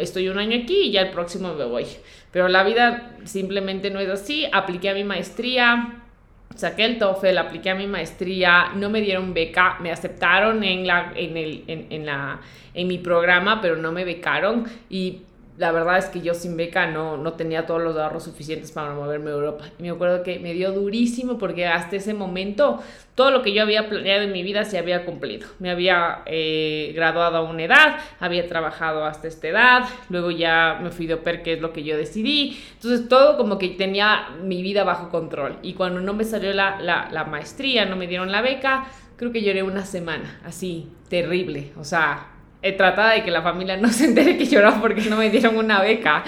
Estoy 0.00 0.28
un 0.28 0.38
año 0.38 0.58
aquí 0.62 0.82
y 0.84 0.90
ya 0.90 1.02
el 1.02 1.10
próximo 1.10 1.54
me 1.54 1.64
voy. 1.64 1.86
Pero 2.30 2.48
la 2.48 2.62
vida 2.62 3.16
simplemente 3.24 3.90
no 3.90 4.00
es 4.00 4.08
así. 4.08 4.46
Apliqué 4.52 4.90
a 4.90 4.94
mi 4.94 5.04
maestría, 5.04 6.02
saqué 6.54 6.84
el 6.84 6.98
TOEFL, 6.98 7.38
apliqué 7.38 7.70
a 7.70 7.74
mi 7.74 7.86
maestría, 7.86 8.72
no 8.74 8.90
me 8.90 9.00
dieron 9.00 9.32
beca, 9.32 9.78
me 9.80 9.90
aceptaron 9.90 10.62
en, 10.62 10.86
la, 10.86 11.12
en, 11.14 11.36
el, 11.36 11.64
en, 11.68 11.86
en, 11.90 12.06
la, 12.06 12.40
en 12.74 12.86
mi 12.86 12.98
programa, 12.98 13.60
pero 13.60 13.76
no 13.76 13.92
me 13.92 14.04
becaron 14.04 14.66
y 14.90 15.22
la 15.58 15.72
verdad 15.72 15.98
es 15.98 16.04
que 16.06 16.20
yo 16.20 16.34
sin 16.34 16.56
beca 16.56 16.86
no, 16.86 17.16
no 17.16 17.32
tenía 17.32 17.66
todos 17.66 17.82
los 17.82 17.96
ahorros 17.96 18.22
suficientes 18.22 18.70
para 18.70 18.92
moverme 18.92 19.30
a 19.30 19.34
Europa. 19.34 19.64
Y 19.76 19.82
me 19.82 19.90
acuerdo 19.90 20.22
que 20.22 20.38
me 20.38 20.54
dio 20.54 20.70
durísimo 20.70 21.36
porque 21.36 21.66
hasta 21.66 21.96
ese 21.96 22.14
momento 22.14 22.80
todo 23.16 23.32
lo 23.32 23.42
que 23.42 23.52
yo 23.52 23.62
había 23.62 23.88
planeado 23.88 24.22
en 24.22 24.30
mi 24.30 24.44
vida 24.44 24.64
se 24.64 24.78
había 24.78 25.04
cumplido. 25.04 25.48
Me 25.58 25.70
había 25.70 26.22
eh, 26.26 26.92
graduado 26.94 27.38
a 27.38 27.42
una 27.42 27.64
edad, 27.64 27.98
había 28.20 28.46
trabajado 28.46 29.04
hasta 29.04 29.26
esta 29.26 29.48
edad, 29.48 29.82
luego 30.08 30.30
ya 30.30 30.78
me 30.80 30.92
fui 30.92 31.08
de 31.08 31.14
OPER, 31.14 31.42
que 31.42 31.54
es 31.54 31.60
lo 31.60 31.72
que 31.72 31.82
yo 31.82 31.96
decidí. 31.96 32.56
Entonces 32.74 33.08
todo 33.08 33.36
como 33.36 33.58
que 33.58 33.70
tenía 33.70 34.28
mi 34.40 34.62
vida 34.62 34.84
bajo 34.84 35.08
control. 35.08 35.56
Y 35.62 35.74
cuando 35.74 36.00
no 36.00 36.14
me 36.14 36.22
salió 36.22 36.52
la, 36.52 36.80
la, 36.80 37.08
la 37.10 37.24
maestría, 37.24 37.84
no 37.84 37.96
me 37.96 38.06
dieron 38.06 38.30
la 38.30 38.42
beca, 38.42 38.86
creo 39.16 39.32
que 39.32 39.42
lloré 39.42 39.64
una 39.64 39.84
semana, 39.84 40.40
así, 40.44 40.88
terrible. 41.08 41.72
O 41.76 41.82
sea, 41.82 42.37
he 42.60 42.72
tratado 42.72 43.10
de 43.10 43.22
que 43.22 43.30
la 43.30 43.42
familia 43.42 43.76
no 43.76 43.88
se 43.92 44.06
entere 44.06 44.36
que 44.36 44.46
lloraba 44.46 44.80
porque 44.80 45.02
no 45.02 45.16
me 45.16 45.30
dieron 45.30 45.56
una 45.56 45.80
beca, 45.80 46.24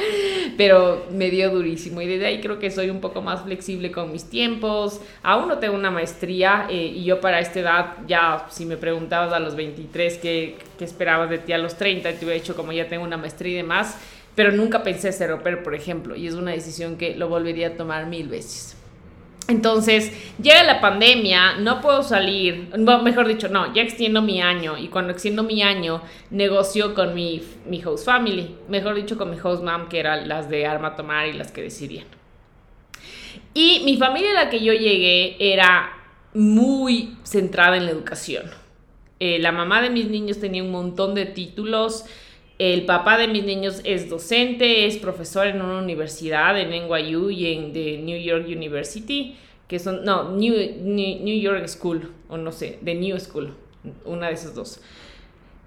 pero 0.56 1.06
me 1.10 1.30
dio 1.30 1.50
durísimo 1.50 2.00
y 2.00 2.06
desde 2.06 2.26
ahí 2.26 2.40
creo 2.40 2.58
que 2.58 2.70
soy 2.70 2.90
un 2.90 3.00
poco 3.00 3.22
más 3.22 3.42
flexible 3.42 3.90
con 3.90 4.12
mis 4.12 4.28
tiempos. 4.28 5.00
Aún 5.22 5.48
no 5.48 5.58
tengo 5.58 5.74
una 5.74 5.90
maestría 5.90 6.66
eh, 6.70 6.92
y 6.94 7.04
yo 7.04 7.20
para 7.20 7.40
esta 7.40 7.60
edad 7.60 7.86
ya, 8.06 8.46
si 8.50 8.64
me 8.64 8.76
preguntabas 8.76 9.32
a 9.32 9.40
los 9.40 9.56
23 9.56 10.18
qué, 10.18 10.56
qué 10.78 10.84
esperabas 10.84 11.30
de 11.30 11.38
ti 11.38 11.52
a 11.52 11.58
los 11.58 11.76
30, 11.76 12.10
te 12.12 12.24
hubiera 12.24 12.40
dicho 12.40 12.54
como 12.54 12.72
ya 12.72 12.88
tengo 12.88 13.04
una 13.04 13.16
maestría 13.16 13.52
y 13.52 13.56
demás, 13.56 13.98
pero 14.34 14.52
nunca 14.52 14.82
pensé 14.82 15.12
ser 15.12 15.32
oper, 15.32 15.62
por 15.62 15.74
ejemplo, 15.74 16.14
y 16.14 16.26
es 16.26 16.34
una 16.34 16.52
decisión 16.52 16.96
que 16.96 17.16
lo 17.16 17.28
volvería 17.28 17.68
a 17.68 17.70
tomar 17.72 18.06
mil 18.06 18.28
veces. 18.28 18.79
Entonces, 19.50 20.12
llega 20.40 20.62
la 20.62 20.80
pandemia, 20.80 21.56
no 21.56 21.80
puedo 21.80 22.04
salir, 22.04 22.68
mejor 23.02 23.26
dicho, 23.26 23.48
no, 23.48 23.74
ya 23.74 23.82
extiendo 23.82 24.22
mi 24.22 24.40
año 24.40 24.78
y 24.78 24.86
cuando 24.86 25.12
extiendo 25.12 25.42
mi 25.42 25.60
año 25.60 26.02
negocio 26.30 26.94
con 26.94 27.14
mi, 27.14 27.42
mi 27.66 27.82
host 27.84 28.04
family, 28.04 28.54
mejor 28.68 28.94
dicho 28.94 29.18
con 29.18 29.28
mi 29.28 29.36
host 29.42 29.64
mom, 29.64 29.88
que 29.88 29.98
eran 29.98 30.28
las 30.28 30.48
de 30.48 30.66
Arma 30.66 30.94
Tomar 30.94 31.26
y 31.26 31.32
las 31.32 31.50
que 31.50 31.62
decidían. 31.62 32.06
Y 33.52 33.82
mi 33.84 33.96
familia 33.96 34.30
a 34.30 34.44
la 34.44 34.50
que 34.50 34.60
yo 34.60 34.72
llegué 34.72 35.36
era 35.40 35.94
muy 36.32 37.16
centrada 37.24 37.76
en 37.76 37.86
la 37.86 37.90
educación. 37.90 38.44
Eh, 39.18 39.40
la 39.40 39.50
mamá 39.50 39.82
de 39.82 39.90
mis 39.90 40.08
niños 40.08 40.38
tenía 40.38 40.62
un 40.62 40.70
montón 40.70 41.16
de 41.16 41.26
títulos, 41.26 42.04
el 42.60 42.84
papá 42.84 43.16
de 43.16 43.26
mis 43.26 43.42
niños 43.42 43.80
es 43.84 44.10
docente, 44.10 44.84
es 44.84 44.98
profesor 44.98 45.46
en 45.46 45.62
una 45.62 45.78
universidad 45.78 46.60
en 46.60 46.68
NYU 46.68 47.30
y 47.30 47.54
en 47.54 47.72
the 47.72 47.96
New 47.96 48.20
York 48.20 48.44
University, 48.46 49.34
que 49.66 49.78
son, 49.78 50.04
no, 50.04 50.32
New, 50.32 50.54
New, 50.82 51.40
York 51.40 51.66
School, 51.68 52.12
o 52.28 52.36
no 52.36 52.52
sé, 52.52 52.78
The 52.84 52.94
New 52.94 53.18
School, 53.18 53.54
una 54.04 54.26
de 54.26 54.34
esas 54.34 54.54
dos. 54.54 54.78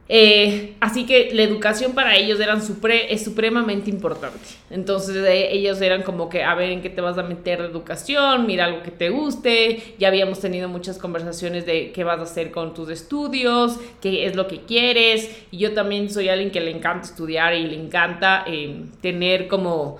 Eh, 0.09 0.75
así 0.81 1.05
que 1.05 1.29
la 1.33 1.43
educación 1.43 1.93
para 1.93 2.17
ellos 2.17 2.39
eran 2.39 2.61
es 3.09 3.23
supremamente 3.23 3.89
importante. 3.89 4.37
Entonces 4.69 5.15
eh, 5.15 5.53
ellos 5.53 5.79
eran 5.81 6.03
como 6.03 6.27
que, 6.27 6.43
a 6.43 6.55
ver, 6.55 6.71
¿en 6.71 6.81
qué 6.81 6.89
te 6.89 6.99
vas 6.99 7.17
a 7.17 7.23
meter 7.23 7.61
de 7.61 7.67
educación? 7.69 8.45
Mira 8.45 8.65
algo 8.65 8.83
que 8.83 8.91
te 8.91 9.09
guste. 9.09 9.95
Ya 9.99 10.09
habíamos 10.09 10.39
tenido 10.39 10.67
muchas 10.67 10.97
conversaciones 10.97 11.65
de 11.65 11.91
qué 11.93 12.03
vas 12.03 12.19
a 12.19 12.23
hacer 12.23 12.51
con 12.51 12.73
tus 12.73 12.89
estudios, 12.89 13.79
qué 14.01 14.25
es 14.25 14.35
lo 14.35 14.47
que 14.47 14.61
quieres. 14.61 15.45
Y 15.51 15.59
yo 15.59 15.73
también 15.73 16.09
soy 16.09 16.27
alguien 16.27 16.51
que 16.51 16.59
le 16.59 16.71
encanta 16.71 17.07
estudiar 17.07 17.53
y 17.53 17.65
le 17.65 17.75
encanta 17.75 18.43
eh, 18.45 18.83
tener 19.01 19.47
como 19.47 19.99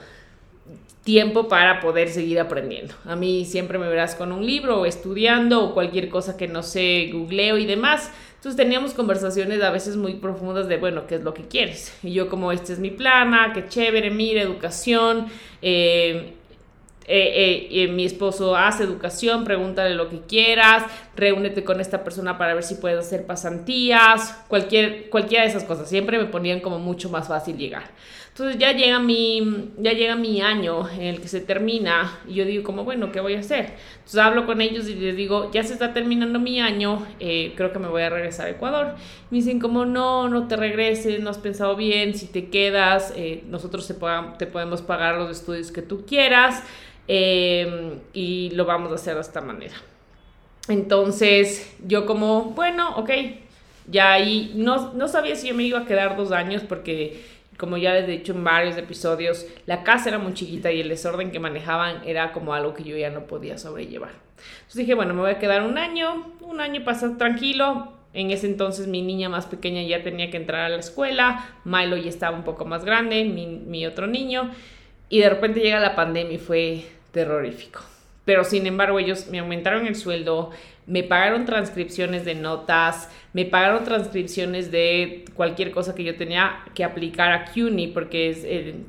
tiempo 1.04 1.48
para 1.48 1.80
poder 1.82 2.10
seguir 2.10 2.40
aprendiendo. 2.40 2.94
A 3.06 3.16
mí 3.16 3.46
siempre 3.46 3.78
me 3.78 3.88
verás 3.88 4.16
con 4.16 4.32
un 4.32 4.46
libro 4.46 4.82
o 4.82 4.86
estudiando 4.86 5.64
o 5.64 5.74
cualquier 5.74 6.10
cosa 6.10 6.38
que 6.38 6.48
no 6.48 6.64
sé, 6.64 7.10
googleo 7.12 7.58
y 7.58 7.66
demás. 7.66 8.12
Entonces 8.44 8.58
teníamos 8.58 8.94
conversaciones 8.94 9.64
a 9.64 9.70
veces 9.70 9.96
muy 9.96 10.16
profundas 10.16 10.68
de, 10.68 10.76
bueno, 10.76 11.08
¿qué 11.08 11.16
es 11.16 11.24
lo 11.24 11.34
que 11.34 11.48
quieres? 11.48 11.98
Y 12.04 12.12
yo 12.12 12.28
como, 12.28 12.52
este 12.52 12.74
es 12.74 12.80
mi 12.80 12.92
plana, 12.92 13.54
qué 13.54 13.70
chévere, 13.70 14.12
mira, 14.12 14.42
educación. 14.42 15.28
Eh, 15.62 16.34
eh, 17.08 17.68
eh, 17.72 17.88
mi 17.88 18.04
esposo 18.04 18.58
hace 18.58 18.84
educación, 18.84 19.46
pregúntale 19.46 19.96
lo 19.96 20.10
que 20.10 20.20
quieras, 20.24 20.84
reúnete 21.16 21.64
con 21.64 21.80
esta 21.80 22.04
persona 22.04 22.38
para 22.38 22.54
ver 22.54 22.64
si 22.64 22.76
puedes 22.76 23.00
hacer 23.00 23.26
pasantías, 23.26 24.38
cualquier, 24.50 25.10
cualquiera 25.10 25.46
de 25.46 25.50
esas 25.50 25.64
cosas. 25.64 25.88
Siempre 25.88 26.18
me 26.18 26.26
ponían 26.26 26.60
como 26.60 26.80
mucho 26.80 27.10
más 27.10 27.30
fácil 27.30 27.58
llegar. 27.58 27.92
Entonces 28.34 28.58
ya 28.58 28.72
llega 28.72 28.98
mi, 28.98 29.70
ya 29.78 29.94
llega 29.94 30.16
mi 30.16 30.42
año 30.42 30.90
en 30.90 31.04
el 31.04 31.22
que 31.22 31.28
se 31.28 31.40
termina 31.40 32.20
y 32.28 32.34
yo 32.34 32.46
digo 32.46 32.64
como, 32.64 32.84
bueno, 32.84 33.12
¿qué 33.12 33.20
voy 33.20 33.36
a 33.36 33.42
hacer? 33.42 33.76
Entonces 33.98 34.20
hablo 34.20 34.48
con 34.48 34.60
ellos 34.60 34.90
y 34.90 34.96
les 34.96 35.16
digo, 35.16 35.52
ya 35.52 35.62
se 35.62 35.74
está 35.74 35.94
terminando 35.94 36.40
mi 36.40 36.60
año, 36.60 37.06
eh, 37.20 37.54
creo 37.56 37.72
que 37.72 37.78
me 37.78 37.88
voy 37.88 38.02
a 38.02 38.10
regresar 38.10 38.48
a 38.48 38.50
Ecuador. 38.50 38.96
Me 39.30 39.38
dicen 39.38 39.60
como, 39.60 39.86
no, 39.86 40.30
no 40.30 40.48
te 40.48 40.56
regreses, 40.56 41.20
no 41.20 41.30
has 41.30 41.38
pensado 41.38 41.76
bien, 41.76 42.16
si 42.16 42.26
te 42.26 42.50
quedas, 42.50 43.14
eh, 43.16 43.44
nosotros 43.50 43.88
te, 43.88 43.94
te 44.40 44.48
podemos 44.48 44.82
pagar 44.82 45.16
los 45.20 45.30
estudios 45.30 45.72
que 45.72 45.84
tú 45.84 46.04
quieras 46.08 46.64
eh, 47.08 48.00
y 48.16 48.50
lo 48.56 48.66
vamos 48.66 48.92
a 48.92 48.96
hacer 48.96 49.14
de 49.14 49.22
esta 49.22 49.42
manera. 49.42 49.76
Entonces 50.70 51.72
yo 51.86 52.08
como, 52.08 52.46
bueno, 52.46 52.96
ok, 52.98 53.12
ya 53.92 54.14
ahí 54.14 54.54
no, 54.56 54.92
no 54.94 55.08
sabía 55.08 55.36
si 55.36 55.50
yo 55.50 55.54
me 55.54 55.62
iba 55.62 55.82
a 55.82 55.86
quedar 55.86 56.18
dos 56.18 56.32
años 56.32 56.64
porque 56.68 57.22
como 57.64 57.78
ya 57.78 57.94
les 57.94 58.04
he 58.10 58.12
dicho 58.12 58.34
en 58.34 58.44
varios 58.44 58.76
episodios, 58.76 59.48
la 59.68 59.86
casa 59.86 60.10
era 60.10 60.20
muy 60.20 60.34
chiquita 60.34 60.70
y 60.70 60.82
el 60.82 60.90
desorden 60.90 61.32
que 61.32 61.40
manejaban 61.40 62.02
era 62.06 62.34
como 62.34 62.54
algo 62.54 62.74
que 62.74 62.84
yo 62.84 62.98
ya 62.98 63.10
no 63.10 63.26
podía 63.26 63.58
sobrellevar. 63.58 64.12
Entonces 64.58 64.76
dije, 64.76 64.96
bueno, 64.96 65.14
me 65.14 65.22
voy 65.22 65.32
a 65.32 65.40
quedar 65.40 65.64
un 65.64 65.78
año, 65.78 66.34
un 66.42 66.60
año 66.60 66.84
pasar 66.84 67.18
tranquilo. 67.18 67.94
En 68.14 68.32
ese 68.32 68.48
entonces 68.48 68.88
mi 68.88 69.02
niña 69.02 69.30
más 69.30 69.46
pequeña 69.46 69.82
ya 69.82 70.04
tenía 70.04 70.30
que 70.30 70.36
entrar 70.36 70.66
a 70.66 70.70
la 70.70 70.80
escuela, 70.80 71.56
Milo 71.64 71.96
ya 71.96 72.10
estaba 72.10 72.36
un 72.36 72.44
poco 72.44 72.66
más 72.66 72.84
grande, 72.84 73.24
mi, 73.24 73.48
mi 73.48 73.86
otro 73.86 74.08
niño, 74.08 74.52
y 75.08 75.22
de 75.22 75.30
repente 75.30 75.62
llega 75.62 75.80
la 75.80 75.96
pandemia 75.96 76.34
y 76.34 76.40
fue 76.40 76.86
terrorífico. 77.14 77.80
Pero 78.26 78.44
sin 78.44 78.66
embargo 78.66 79.00
ellos 79.00 79.28
me 79.30 79.40
aumentaron 79.40 79.86
el 79.86 79.96
sueldo, 79.96 80.52
me 80.86 81.04
pagaron 81.04 81.46
transcripciones 81.46 82.26
de 82.26 82.36
notas, 82.36 83.10
me 83.34 83.46
pagaron 83.46 83.84
transcripciones 83.84 84.72
de 84.72 85.26
cualquier 85.36 85.72
cosa 85.72 85.94
que 85.96 86.04
yo 86.04 86.16
tenía 86.16 86.64
que 86.74 86.84
aplicar 86.84 87.32
a 87.32 87.46
CUNY 87.52 87.88
porque 87.88 88.30
es 88.30 88.44
el, 88.44 88.86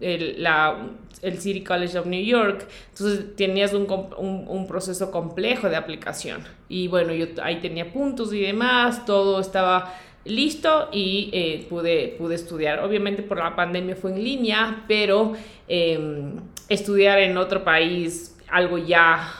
el, 0.00 0.42
la, 0.42 0.90
el 1.22 1.38
City 1.38 1.62
College 1.62 1.98
of 1.98 2.06
New 2.06 2.22
York. 2.22 2.66
Entonces 2.90 3.36
tenías 3.36 3.72
un, 3.72 3.86
un, 4.18 4.44
un, 4.46 4.66
proceso 4.66 5.10
complejo 5.10 5.68
de 5.68 5.76
aplicación. 5.76 6.44
Y 6.68 6.88
bueno, 6.88 7.14
yo 7.14 7.26
ahí 7.42 7.60
tenía 7.60 7.92
puntos 7.92 8.32
y 8.32 8.40
demás, 8.40 9.06
todo 9.06 9.40
estaba 9.40 9.94
listo 10.24 10.88
y 10.92 11.30
eh, 11.32 11.66
pude, 11.68 12.14
pude 12.18 12.34
estudiar. 12.34 12.80
Obviamente 12.80 13.22
por 13.22 13.38
la 13.38 13.54
pandemia 13.54 13.96
fue 13.96 14.12
en 14.12 14.24
línea, 14.24 14.84
pero 14.88 15.34
eh, 15.68 16.32
estudiar 16.68 17.18
en 17.18 17.36
otro 17.36 17.64
país, 17.64 18.33
algo 18.54 18.78
ya 18.78 19.32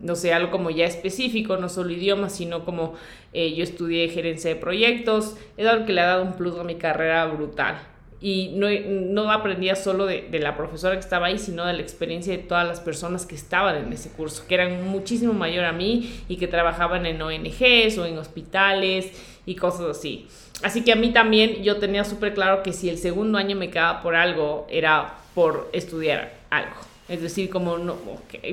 no 0.00 0.16
sé, 0.16 0.32
algo 0.32 0.50
como 0.50 0.70
ya 0.70 0.84
específico, 0.86 1.56
no 1.56 1.68
solo 1.68 1.90
idiomas, 1.90 2.34
sino 2.34 2.64
como 2.64 2.94
eh, 3.32 3.54
yo 3.54 3.64
estudié 3.64 4.08
gerencia 4.08 4.50
de 4.50 4.56
proyectos, 4.56 5.36
es 5.56 5.66
algo 5.66 5.86
que 5.86 5.92
le 5.92 6.00
ha 6.00 6.06
dado 6.06 6.22
un 6.22 6.34
plus 6.34 6.58
a 6.58 6.64
mi 6.64 6.74
carrera 6.74 7.26
brutal. 7.26 7.80
Y 8.22 8.52
no, 8.56 8.66
no 8.86 9.32
aprendía 9.32 9.74
solo 9.76 10.04
de, 10.04 10.28
de, 10.30 10.40
la 10.40 10.54
profesora 10.54 10.94
que 10.94 11.00
estaba 11.00 11.28
ahí, 11.28 11.38
sino 11.38 11.64
de 11.64 11.72
la 11.72 11.80
experiencia 11.80 12.36
de 12.36 12.42
todas 12.42 12.68
las 12.68 12.78
personas 12.78 13.24
que 13.24 13.34
estaban 13.34 13.76
en 13.76 13.90
ese 13.94 14.10
curso, 14.10 14.46
que 14.46 14.56
eran 14.56 14.86
muchísimo 14.88 15.32
mayor 15.32 15.64
a 15.64 15.72
mí 15.72 16.22
y 16.28 16.36
que 16.36 16.46
trabajaban 16.46 17.06
en 17.06 17.22
ONGs 17.22 17.96
o 17.96 18.04
en 18.04 18.18
hospitales 18.18 19.10
y 19.46 19.54
cosas 19.54 19.96
así. 19.96 20.28
Así 20.62 20.84
que 20.84 20.92
a 20.92 20.96
mí 20.96 21.12
también 21.14 21.62
yo 21.62 21.78
tenía 21.78 22.04
súper 22.04 22.34
claro 22.34 22.62
que 22.62 22.74
si 22.74 22.90
el 22.90 22.98
segundo 22.98 23.38
año 23.38 23.56
me 23.56 23.70
quedaba 23.70 24.02
por 24.02 24.14
algo, 24.14 24.66
era 24.68 25.14
por 25.34 25.70
estudiar 25.72 26.34
algo. 26.50 26.89
Es 27.10 27.20
decir, 27.20 27.50
como 27.50 27.76
no, 27.76 27.96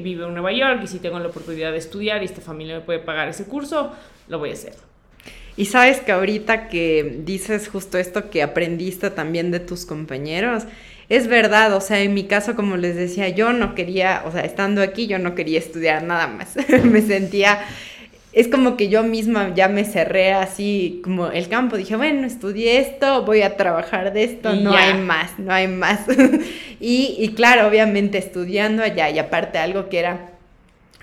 vivo 0.01 0.25
en 0.25 0.33
Nueva 0.33 0.51
York 0.51 0.81
y 0.83 0.87
si 0.87 0.97
tengo 0.97 1.19
la 1.19 1.27
oportunidad 1.27 1.71
de 1.71 1.77
estudiar 1.77 2.23
y 2.23 2.25
esta 2.25 2.41
familia 2.41 2.79
me 2.79 2.81
puede 2.81 2.99
pagar 2.99 3.29
ese 3.29 3.45
curso, 3.45 3.91
lo 4.27 4.39
voy 4.39 4.49
a 4.49 4.53
hacer. 4.53 4.73
Y 5.55 5.65
sabes 5.65 5.99
que 5.99 6.11
ahorita 6.11 6.67
que 6.67 7.21
dices 7.23 7.67
justo 7.67 7.99
esto 7.99 8.31
que 8.31 8.41
aprendiste 8.41 9.11
también 9.11 9.51
de 9.51 9.59
tus 9.59 9.85
compañeros, 9.85 10.63
es 11.09 11.27
verdad, 11.27 11.73
o 11.73 11.81
sea, 11.81 12.01
en 12.01 12.13
mi 12.13 12.25
caso, 12.25 12.55
como 12.55 12.77
les 12.77 12.95
decía, 12.95 13.29
yo 13.29 13.53
no 13.53 13.75
quería, 13.75 14.23
o 14.25 14.31
sea, 14.31 14.41
estando 14.41 14.81
aquí, 14.81 15.07
yo 15.07 15.19
no 15.19 15.35
quería 15.35 15.59
estudiar 15.59 16.03
nada 16.03 16.27
más. 16.27 16.55
me 16.83 17.01
sentía, 17.01 17.59
es 18.37 18.47
como 18.47 18.77
que 18.77 18.87
yo 18.87 19.01
misma 19.01 19.53
ya 19.55 19.67
me 19.67 19.83
cerré 19.83 20.31
así 20.31 21.01
como 21.03 21.27
el 21.27 21.49
campo. 21.49 21.75
Dije, 21.75 21.95
bueno, 21.95 22.27
estudié 22.27 22.77
esto, 22.79 23.25
voy 23.25 23.41
a 23.41 23.57
trabajar 23.57 24.13
de 24.13 24.25
esto, 24.25 24.53
no 24.55 24.73
hay 24.73 24.93
más, 24.93 25.39
no 25.39 25.51
hay 25.51 25.67
más. 25.67 26.01
y, 26.79 27.15
y 27.17 27.33
claro, 27.33 27.67
obviamente 27.67 28.19
estudiando 28.19 28.83
allá 28.83 29.09
y 29.09 29.17
aparte 29.17 29.57
algo 29.57 29.89
que 29.89 29.99
era 29.99 30.31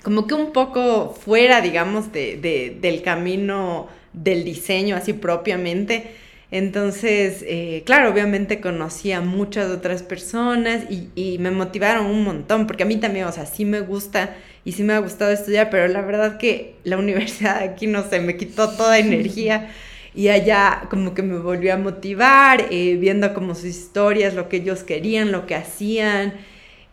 como 0.01 0.27
que 0.27 0.33
un 0.33 0.53
poco 0.53 1.13
fuera, 1.13 1.59
digamos, 1.59 2.13
de, 2.13 2.37
de, 2.37 2.77
del 2.79 3.01
camino 3.01 3.89
del 4.13 4.45
diseño 4.45 4.95
así 4.95 5.11
propiamente 5.11 6.15
entonces, 6.51 7.43
eh, 7.47 7.83
claro, 7.85 8.09
obviamente 8.11 8.61
conocí 8.61 9.11
a 9.11 9.19
muchas 9.19 9.69
otras 9.71 10.03
personas 10.03 10.83
y, 10.89 11.37
me 11.39 11.51
motivaron 11.51 12.05
un 12.05 12.23
montón, 12.23 12.67
porque 12.67 12.83
a 12.83 12.85
mí 12.85 12.97
también, 12.97 13.25
o 13.25 13.31
sea, 13.31 13.45
sí 13.45 13.65
me 13.65 13.81
gusta 13.81 14.35
y 14.65 14.71
sí 14.71 14.83
me 14.83 14.93
ha 14.93 14.99
gustado 14.99 15.31
estudiar, 15.31 15.69
pero 15.69 15.87
la 15.87 16.01
verdad 16.01 16.37
que 16.37 16.75
la 16.83 16.97
universidad 17.05 17.59
aquí, 17.59 17.87
no 17.87 18.03
sé, 18.03 18.19
me 18.19 18.35
quitó 18.35 18.71
toda 18.71 18.97
energía 18.97 19.71
y 20.13 20.29
allá 20.29 20.87
como 20.89 21.13
que 21.13 21.21
me 21.21 21.37
volvió 21.37 21.73
a 21.73 21.77
motivar, 21.77 22.65
eh, 22.71 22.97
viendo 22.99 23.33
como 23.33 23.53
sus 23.53 23.65
historias, 23.65 24.33
lo 24.33 24.49
que 24.49 24.57
ellos 24.57 24.83
querían, 24.83 25.31
lo 25.31 25.45
que 25.45 25.55
hacían. 25.55 26.33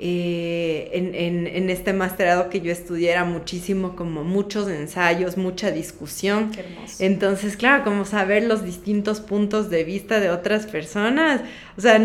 Eh, 0.05 0.91
en, 0.95 1.47
en, 1.47 1.71
este 1.71 1.93
masterado 1.93 2.51
que 2.51 2.61
yo 2.61 2.73
estudié 2.73 3.13
era 3.13 3.25
muchísimo 3.25 3.95
como 3.95 4.25
muchos 4.25 4.69
ensayos, 4.69 5.37
mucha 5.37 5.71
discusión. 5.71 6.51
Entonces, 6.99 7.57
claro, 7.57 7.85
como 7.85 8.05
saber 8.05 8.43
los 8.43 8.65
distintos 8.65 9.21
puntos 9.21 9.71
de 9.71 9.85
vista 9.85 10.19
de 10.19 10.31
otras 10.31 10.67
personas, 10.67 11.43
o 11.77 11.81
sea, 11.81 12.01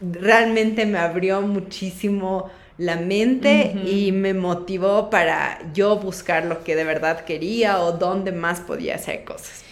realmente 0.00 0.86
me 0.86 0.96
abrió 0.96 1.42
muchísimo 1.42 2.48
la 2.78 2.96
mente 2.96 3.74
y 3.86 4.12
me 4.12 4.34
motivó 4.34 5.10
para 5.10 5.58
yo 5.72 5.96
buscar 5.96 6.46
lo 6.46 6.64
que 6.64 6.74
de 6.74 6.84
verdad 6.84 7.24
quería 7.24 7.80
o 7.80 7.92
dónde 7.92 8.32
más 8.32 8.60
podía 8.60 8.96
hacer 8.96 9.24
cosas. 9.24 9.64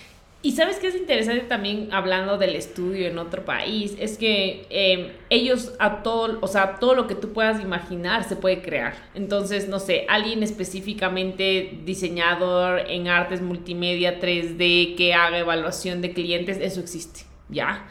Y 0.43 0.53
sabes 0.53 0.79
que 0.79 0.87
es 0.87 0.95
interesante 0.95 1.45
también 1.45 1.93
hablando 1.93 2.39
del 2.39 2.57
estudio 2.57 3.09
en 3.09 3.19
otro 3.19 3.45
país, 3.45 3.95
es 3.99 4.17
que 4.17 4.65
em, 4.71 5.09
ellos 5.29 5.75
a 5.79 6.03
todo, 6.03 6.39
o 6.41 6.47
sea, 6.47 6.77
todo 6.77 6.95
lo 6.95 7.07
que 7.07 7.15
tú 7.15 7.35
puedas 7.35 7.61
imaginar 7.61 8.27
se 8.27 8.37
puede 8.37 8.63
crear. 8.63 8.95
Entonces, 9.15 9.69
no 9.69 9.79
sé, 9.81 10.07
alguien 10.09 10.43
específicamente 10.43 11.79
diseñador 11.85 12.89
en 12.89 13.09
artes 13.09 13.43
multimedia 13.43 14.19
3D 14.19 14.97
que 14.97 15.13
haga 15.13 15.39
evaluación 15.39 16.01
de 16.01 16.15
clientes, 16.15 16.57
eso 16.59 16.81
existe, 16.81 17.21
¿ya? 17.51 17.87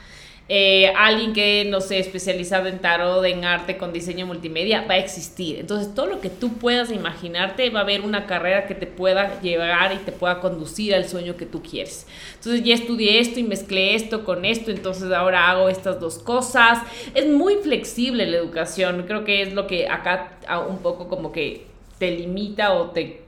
Eh, 0.51 0.91
alguien 0.98 1.34
que, 1.34 1.65
no 1.70 1.79
sé, 1.79 2.00
especializado 2.00 2.68
en 2.68 2.79
tarot, 2.79 3.24
en 3.24 3.46
arte, 3.46 3.77
con 3.77 3.94
diseño 3.94 4.25
multimedia, 4.25 4.84
va 4.89 4.96
a 4.96 4.98
existir. 4.98 5.60
Entonces, 5.60 5.94
todo 5.94 6.08
lo 6.08 6.22
que 6.22 6.29
tú 6.29 6.53
puedas 6.58 6.91
imaginarte, 6.91 7.70
va 7.70 7.82
a 7.82 7.84
haber 7.84 8.01
una 8.01 8.25
carrera 8.25 8.65
que 8.65 8.74
te 8.74 8.88
pueda 8.88 9.39
llevar 9.41 9.94
y 9.94 9.98
te 9.98 10.12
pueda 10.12 10.39
conducir 10.39 10.96
al 10.96 11.08
sueño 11.08 11.38
que 11.38 11.46
tú 11.46 11.62
quieres. 11.62 12.08
Entonces, 12.34 12.63
ya 12.63 12.74
estudié 12.74 13.20
esto 13.20 13.39
y 13.39 13.44
mezclé 13.44 13.94
esto 13.94 14.25
con 14.25 14.44
esto, 14.44 14.72
entonces 14.72 15.12
ahora 15.12 15.51
hago 15.51 15.70
estas 15.70 16.00
dos 16.00 16.18
cosas. 16.18 16.79
Es 17.13 17.27
muy 17.27 17.58
flexible 17.58 18.25
la 18.25 18.38
educación, 18.38 19.03
creo 19.06 19.24
que 19.25 19.44
es 19.44 19.53
lo 19.53 19.68
que 19.68 19.88
acá 19.88 20.39
un 20.68 20.79
poco 20.79 21.08
como 21.08 21.32
que 21.32 21.68
te 22.00 22.12
limita 22.12 22.74
o 22.74 22.91
te 22.91 23.24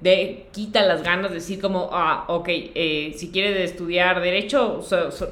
quita 0.53 0.81
las 0.83 1.03
ganas 1.03 1.29
de 1.29 1.35
decir 1.35 1.59
como, 1.59 1.89
ah, 1.91 2.23
ok, 2.29 2.47
eh, 2.47 3.13
si 3.17 3.29
quieres 3.29 3.69
estudiar 3.69 4.21
derecho, 4.21 4.81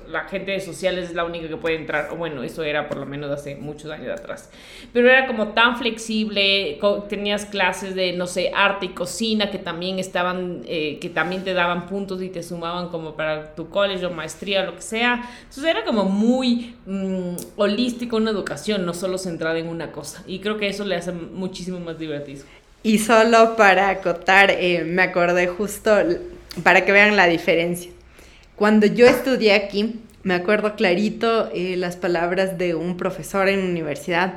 la 0.10 0.25
gente 0.25 0.51
de 0.51 0.60
sociales 0.60 1.10
es 1.10 1.15
la 1.15 1.24
única 1.24 1.48
que 1.48 1.55
puede 1.55 1.77
entrar, 1.77 2.10
o 2.12 2.17
bueno, 2.17 2.43
eso 2.43 2.63
era 2.63 2.89
por 2.89 2.98
lo 2.98 3.05
menos 3.05 3.31
hace 3.31 3.55
muchos 3.55 3.91
años 3.91 4.12
atrás, 4.12 4.51
pero 4.91 5.10
era 5.10 5.25
como 5.25 5.50
tan 5.50 5.77
flexible, 5.77 6.77
tenías 7.08 7.46
clases 7.46 7.96
de, 7.96 8.12
no 8.12 8.27
sé, 8.27 8.51
arte 8.53 8.88
y 8.88 8.89
cocina 8.89 9.50
que 9.50 9.58
también 9.58 10.00
estaban, 10.00 10.63
eh, 10.65 11.00
que 11.00 11.08
también 11.08 11.46
te 11.46 11.53
daban 11.53 11.88
puntos 11.88 12.22
y 12.22 12.27
te 12.27 12.43
sumaban 12.43 12.89
como 12.89 13.15
para 13.15 13.55
tu 13.55 13.69
college 13.69 14.05
o 14.05 14.12
maestría 14.12 14.63
o 14.63 14.65
lo 14.65 14.75
que 14.75 14.81
sea, 14.81 15.24
entonces 15.43 15.63
era 15.63 15.86
como 15.86 16.03
muy 16.03 16.75
mm, 16.86 17.36
holístico 17.55 18.17
una 18.17 18.31
educación, 18.31 18.86
no 18.86 18.93
solo 18.93 19.17
centrada 19.17 19.58
en 19.58 19.69
una 19.69 19.93
cosa, 19.93 20.25
y 20.27 20.39
creo 20.39 20.58
que 20.58 20.67
eso 20.67 20.84
le 20.84 20.96
hace 20.96 21.13
muchísimo 21.13 21.79
más 21.79 21.98
divertido. 21.98 22.43
Y 22.81 23.00
solo 23.00 23.55
para 23.57 23.89
acotar, 23.89 24.51
eh, 24.51 24.83
me 24.85 25.01
acordé 25.01 25.48
justo 25.48 25.96
para 26.63 26.85
que 26.85 26.92
vean 26.92 27.18
la 27.18 27.27
diferencia. 27.27 27.92
Cuando 28.55 28.85
yo 28.85 29.05
estudié 29.05 29.53
aquí, 29.53 30.00
me 30.24 30.33
acuerdo 30.33 30.75
clarito 30.75 31.50
eh, 31.53 31.75
las 31.77 31.96
palabras 31.96 32.57
de 32.57 32.75
un 32.75 32.98
profesor 32.98 33.48
en 33.48 33.63
universidad 33.63 34.33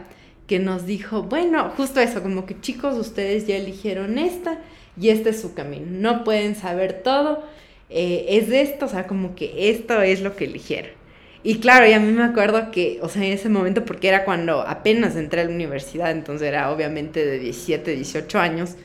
que 0.47 0.59
nos 0.59 0.87
dijo, 0.87 1.23
bueno, 1.23 1.71
justo 1.77 2.01
eso, 2.01 2.23
como 2.23 2.47
que 2.47 2.61
chicos, 2.61 2.97
ustedes 2.97 3.47
ya 3.47 3.57
eligieron 3.57 4.19
esta 4.19 4.59
y 5.01 5.09
este 5.09 5.31
es 5.31 5.41
su 5.41 5.55
camino. 5.55 5.87
No 5.89 6.25
pueden 6.25 6.57
saber 6.57 7.03
todo, 7.03 7.43
eh, 7.91 8.27
es 8.29 8.51
esto, 8.51 8.87
o 8.87 8.89
sea, 8.89 9.07
como 9.07 9.35
que 9.35 9.71
esto 9.71 10.03
es 10.03 10.21
lo 10.21 10.37
que 10.37 10.45
eligieron. 10.45 11.02
Y 11.45 11.59
claro, 11.59 11.87
y 11.89 11.93
a 11.93 11.99
mí 11.99 12.13
me 12.13 12.23
acuerdo 12.23 12.71
que, 12.71 13.01
o 13.03 13.09
sea, 13.09 13.25
en 13.25 13.33
ese 13.33 13.49
momento, 13.49 13.85
porque 13.85 14.09
era 14.09 14.25
cuando 14.25 14.61
apenas 14.61 15.17
entré 15.17 15.41
a 15.41 15.45
la 15.45 15.51
universidad, 15.51 16.13
entonces 16.13 16.47
era 16.47 16.71
obviamente 16.71 17.25
de 17.25 17.41
17, 17.41 17.97
18 17.97 18.39
años, 18.39 18.77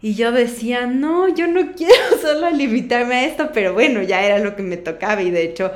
y 0.00 0.14
yo 0.14 0.32
decía, 0.32 0.86
no, 0.86 1.28
yo 1.28 1.46
no 1.46 1.72
quiero 1.76 2.18
solo 2.20 2.50
limitarme 2.50 3.14
a 3.14 3.24
esto, 3.24 3.50
pero 3.54 3.72
bueno, 3.72 4.02
ya 4.02 4.24
era 4.24 4.38
lo 4.40 4.56
que 4.56 4.64
me 4.64 4.76
tocaba 4.76 5.22
y 5.22 5.30
de 5.30 5.44
hecho 5.44 5.70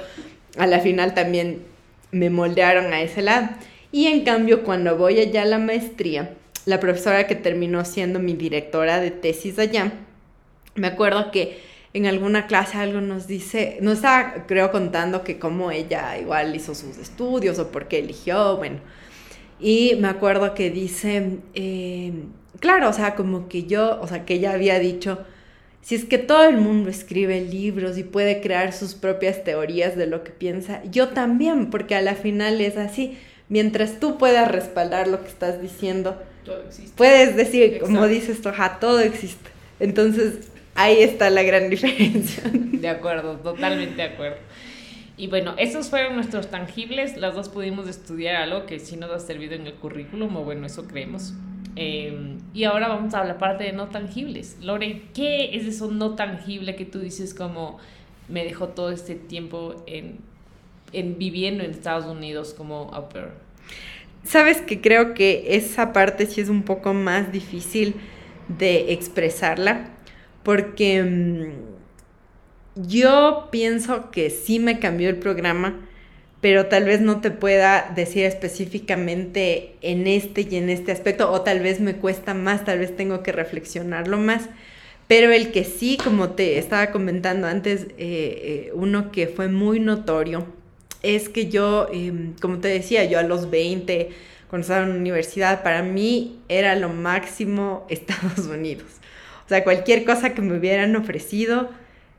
a 0.59 0.67
la 0.67 0.81
final 0.81 1.15
también 1.15 1.63
me 2.11 2.29
moldearon 2.31 2.93
a 2.93 3.03
ese 3.03 3.23
lado. 3.23 3.49
Y 3.93 4.07
en 4.07 4.25
cambio, 4.25 4.65
cuando 4.65 4.97
voy 4.97 5.21
allá 5.21 5.43
a 5.43 5.47
la 5.47 5.59
maestría, 5.59 6.35
la 6.65 6.81
profesora 6.81 7.29
que 7.29 7.37
terminó 7.37 7.85
siendo 7.85 8.19
mi 8.19 8.35
directora 8.35 9.01
de 9.01 9.13
tesis 9.13 9.59
allá, 9.59 9.93
me 10.75 10.89
acuerdo 10.89 11.31
que 11.31 11.59
en 11.97 12.05
alguna 12.05 12.47
clase 12.47 12.77
algo 12.77 13.01
nos 13.01 13.27
dice, 13.27 13.79
no 13.81 13.93
estaba 13.93 14.45
creo 14.47 14.71
contando 14.71 15.25
que 15.25 15.39
cómo 15.39 15.71
ella 15.71 16.19
igual 16.19 16.55
hizo 16.55 16.75
sus 16.75 16.99
estudios 16.99 17.59
o 17.59 17.73
por 17.73 17.89
qué 17.89 18.01
eligió, 18.01 18.59
bueno. 18.59 18.81
Y 19.59 19.95
me 19.99 20.09
acuerdo 20.09 20.53
que 20.53 20.69
dice, 20.69 21.39
eh, 21.55 22.13
claro, 22.61 22.91
o 22.91 22.93
sea, 22.93 23.15
como 23.15 23.49
que 23.49 23.63
yo, 23.63 23.99
o 24.03 24.07
sea, 24.07 24.27
que 24.27 24.35
ella 24.35 24.53
había 24.53 24.79
dicho, 24.79 25.21
si 25.81 25.95
es 25.95 26.05
que 26.05 26.19
todo 26.19 26.45
el 26.45 26.59
mundo 26.59 26.91
escribe 26.91 27.41
libros 27.41 27.97
y 27.97 28.05
puede 28.05 28.43
crear 28.43 28.75
sus 28.75 28.95
propias 28.95 29.43
teorías 29.43 29.97
de 29.97 30.07
lo 30.07 30.23
que 30.23 30.33
piensa, 30.33 30.83
yo 30.85 31.09
también, 31.09 31.71
porque 31.71 31.95
a 31.95 32.03
la 32.03 32.15
final 32.15 32.61
es 32.61 32.77
así, 32.77 33.17
mientras 33.49 34.01
tú 34.01 34.19
puedas 34.19 34.53
respaldar 34.53 35.09
lo 35.09 35.23
que 35.23 35.29
estás 35.29 35.63
diciendo, 35.63 36.21
puedes 36.95 37.37
decir, 37.37 37.79
como 37.81 38.07
dices 38.07 38.43
tú, 38.43 38.51
todo 38.81 39.01
existe. 39.01 39.51
Entonces, 39.81 40.51
Ahí 40.77 41.03
está 41.03 41.31
la 41.31 41.43
gran 41.43 41.71
diferencia. 41.71 42.43
De 42.53 42.89
acuerdo, 42.89 43.37
totalmente 43.37 43.97
de 43.97 44.03
acuerdo. 44.03 44.37
Y 45.17 45.29
bueno, 45.29 45.55
esos 45.57 45.89
fueron 45.89 46.15
nuestros 46.15 46.51
tangibles. 46.51 47.17
Las 47.17 47.35
dos 47.35 47.49
pudimos 47.49 47.89
estudiar 47.89 48.37
algo 48.37 48.67
que 48.67 48.79
sí 48.79 48.97
nos 48.97 49.11
ha 49.11 49.19
servido 49.19 49.55
en 49.55 49.67
el 49.67 49.75
currículum, 49.75 50.37
o 50.37 50.45
bueno, 50.45 50.67
eso 50.67 50.87
creemos. 50.87 51.33
Em, 51.75 52.39
y 52.53 52.65
ahora 52.65 52.89
vamos 52.89 53.15
a 53.15 53.25
la 53.25 53.39
parte 53.39 53.65
de 53.65 53.73
no 53.73 53.89
tangibles. 53.89 54.59
Lore, 54.61 55.03
¿qué 55.15 55.57
es 55.57 55.67
eso 55.67 55.91
no 55.91 56.15
tangible 56.15 56.77
que 56.77 56.85
tú 56.85 57.01
dices 57.01 57.33
como 57.33 57.79
me 58.29 58.45
dejó 58.45 58.69
todo 58.69 58.91
este 58.91 59.15
tiempo 59.15 59.83
en, 59.87 60.19
en 60.93 61.19
viviendo 61.19 61.65
en 61.65 61.71
Estados 61.71 62.07
Unidos 62.07 62.55
como 62.55 62.91
au 62.93 63.09
pair? 63.09 63.29
Sabes 64.25 64.61
que 64.61 64.81
creo 64.81 65.15
que 65.15 65.57
esa 65.57 65.93
parte 65.93 66.27
sí 66.27 66.41
es 66.41 66.49
un 66.49 66.63
poco 66.63 66.93
más 66.93 67.31
difícil 67.31 67.95
de 68.49 68.93
expresarla 68.93 69.96
porque 70.47 71.03
mm, 71.03 72.87
yo 72.87 73.49
pienso 73.51 74.13
que 74.13 74.31
sí 74.31 74.61
me 74.61 74.79
cambió 74.79 75.09
el 75.09 75.17
programa, 75.17 75.75
pero 76.41 76.67
tal 76.67 76.85
vez 76.85 77.01
no 77.01 77.21
te 77.21 77.33
pueda 77.33 77.93
decir 77.97 78.25
específicamente 78.25 79.75
en 79.83 80.07
este 80.07 80.43
y 80.49 80.55
en 80.55 80.71
este 80.71 80.93
aspecto, 80.93 81.33
o 81.33 81.41
tal 81.41 81.59
vez 81.59 81.81
me 81.81 81.97
cuesta 81.97 82.33
más, 82.33 82.65
tal 82.65 82.79
vez 82.79 82.95
tengo 82.95 83.25
que 83.25 83.33
reflexionarlo 83.33 84.19
más. 84.19 84.49
Pero 85.09 85.33
el 85.33 85.51
que 85.51 85.65
sí, 85.65 85.99
como 86.03 86.31
te 86.31 86.59
estaba 86.59 86.93
comentando 86.93 87.49
antes, 87.49 87.83
eh, 87.83 87.89
eh, 87.99 88.71
uno 88.73 89.11
que 89.11 89.27
fue 89.27 89.49
muy 89.49 89.81
notorio, 89.81 90.47
es 91.03 91.29
que 91.29 91.49
yo, 91.49 91.89
em, 91.93 92.35
como 92.41 92.59
te 92.59 92.69
decía, 92.69 93.05
yo 93.05 93.19
a 93.19 93.25
los 93.25 93.51
20, 93.51 94.11
cuando 94.49 94.63
estaba 94.63 94.85
en 94.85 94.91
la 94.91 94.97
universidad, 94.97 95.65
para 95.65 95.83
mí 95.83 96.39
era 96.49 96.77
lo 96.77 96.91
máximo 96.91 97.85
Estados 97.91 98.47
Unidos. 98.47 98.87
O 99.47 99.49
sea, 99.49 99.65
cualquier 99.65 100.05
cosa 100.05 100.35
que 100.35 100.43
me 100.43 100.59
hubieran 100.59 100.95
ofrecido. 100.97 101.71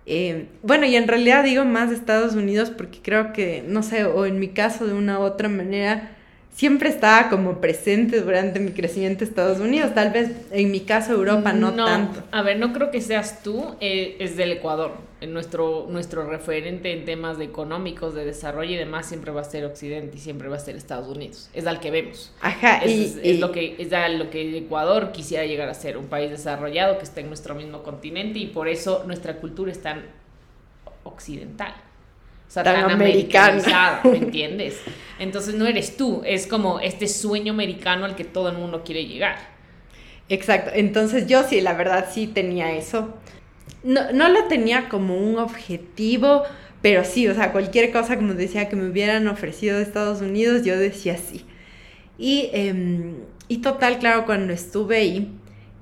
Eh, 0.06 0.48
bueno, 0.64 0.86
y 0.86 0.96
en 0.96 1.08
realidad 1.08 1.44
digo 1.44 1.66
más 1.66 1.90
de 1.90 1.98
Estados 1.98 2.36
Unidos 2.36 2.72
porque 2.72 3.00
creo 3.02 3.34
que, 3.34 3.64
no 3.68 3.84
sé, 3.84 4.06
o 4.06 4.26
en 4.26 4.40
mi 4.40 4.48
caso 4.48 4.88
de 4.88 4.94
una 4.94 5.20
u 5.20 5.24
otra 5.24 5.50
manera, 5.50 6.12
siempre 6.56 6.88
estaba 6.88 7.30
como 7.30 7.60
presente 7.60 8.22
durante 8.22 8.62
mi 8.62 8.72
crecimiento 8.72 9.24
en 9.24 9.30
Estados 9.30 9.60
Unidos, 9.60 9.94
tal 9.94 10.12
vez 10.12 10.32
en 10.52 10.72
mi 10.72 10.80
caso 10.80 11.12
Europa 11.12 11.52
no, 11.52 11.74
tanto. 11.74 12.24
A 12.32 12.42
ver, 12.42 12.58
no 12.58 12.72
creo 12.72 12.90
que 12.90 13.02
seas 13.02 13.44
tú, 13.44 13.76
eh, 13.82 14.16
es 14.20 14.38
del 14.38 14.54
Ecuador. 14.54 14.94
Nuestro, 15.20 15.88
nuestro 15.90 16.30
referente 16.30 16.94
en 16.94 17.04
temas 17.04 17.40
de 17.40 17.46
económicos, 17.46 18.14
de 18.14 18.24
desarrollo 18.24 18.72
y 18.72 18.76
demás 18.76 19.08
siempre 19.08 19.32
va 19.32 19.42
a 19.42 19.46
ser 19.46 19.66
Occidente 19.66 20.18
y 20.18 20.20
siempre 20.20 20.48
va 20.48 20.58
a 20.58 20.60
ser 20.60 20.76
Estados 20.76 21.08
Unidos. 21.08 21.50
Es 21.54 21.66
al 21.66 21.80
que 21.80 21.90
vemos. 21.90 22.32
Ajá, 22.40 22.78
es, 22.78 23.18
y, 23.24 23.32
es, 23.32 23.40
lo 23.40 23.52
que 23.52 23.76
es 23.80 23.92
a 23.94 24.10
lo 24.10 24.30
que 24.30 24.58
Ecuador 24.58 25.12
quisiera 25.12 25.46
llegar 25.46 25.70
a 25.70 25.74
ser, 25.74 25.98
un 25.98 26.06
país 26.06 26.30
desarrollado 26.30 27.00
que 27.00 27.04
está 27.04 27.22
en 27.22 27.28
nuestro 27.28 27.56
mismo 27.56 27.82
continente 27.82 28.38
y 28.38 28.48
por 28.48 28.68
eso 28.68 29.06
nuestra 29.08 29.38
cultura 29.38 29.72
es 29.72 29.82
tan 29.82 30.06
occidental 31.04 31.74
o 32.48 32.52
sea, 32.52 32.64
tan, 32.64 32.90
americanizada, 32.90 34.02
¿me 34.06 34.18
entiendes? 34.18 34.80
Entonces 35.20 35.56
no 35.56 35.66
eres 35.66 35.98
tú, 35.98 36.22
es 36.26 36.48
como 36.48 36.80
este 36.80 37.08
sueño 37.08 37.52
americano 37.52 38.06
al 38.06 38.16
que 38.16 38.24
todo 38.24 38.50
el 38.50 38.58
mundo 38.58 38.84
quiere 38.86 39.06
llegar. 39.06 39.38
Exacto, 40.30 40.72
entonces 40.74 41.28
yo 41.28 41.44
sí, 41.44 41.62
la 41.62 41.74
verdad 41.74 42.08
sí 42.12 42.28
tenía 42.28 42.72
eso. 42.74 43.14
No, 43.84 44.12
no 44.12 44.30
lo 44.30 44.46
tenía 44.46 44.90
como 44.90 45.18
un 45.18 45.38
objetivo, 45.38 46.44
pero 46.82 47.04
sí, 47.04 47.28
o 47.28 47.34
sea, 47.36 47.52
cualquier 47.52 47.92
cosa, 47.92 48.18
como 48.18 48.34
decía, 48.34 48.70
que 48.70 48.76
me 48.76 48.90
hubieran 48.90 49.28
ofrecido 49.28 49.78
de 49.78 49.84
Estados 49.84 50.22
Unidos, 50.22 50.64
yo 50.64 50.78
decía 50.78 51.18
sí. 51.18 51.46
Y, 52.18 52.50
em, 52.54 53.16
y 53.48 53.60
total, 53.60 54.00
claro, 54.00 54.26
cuando 54.26 54.54
estuve 54.54 54.98
ahí, 54.98 55.32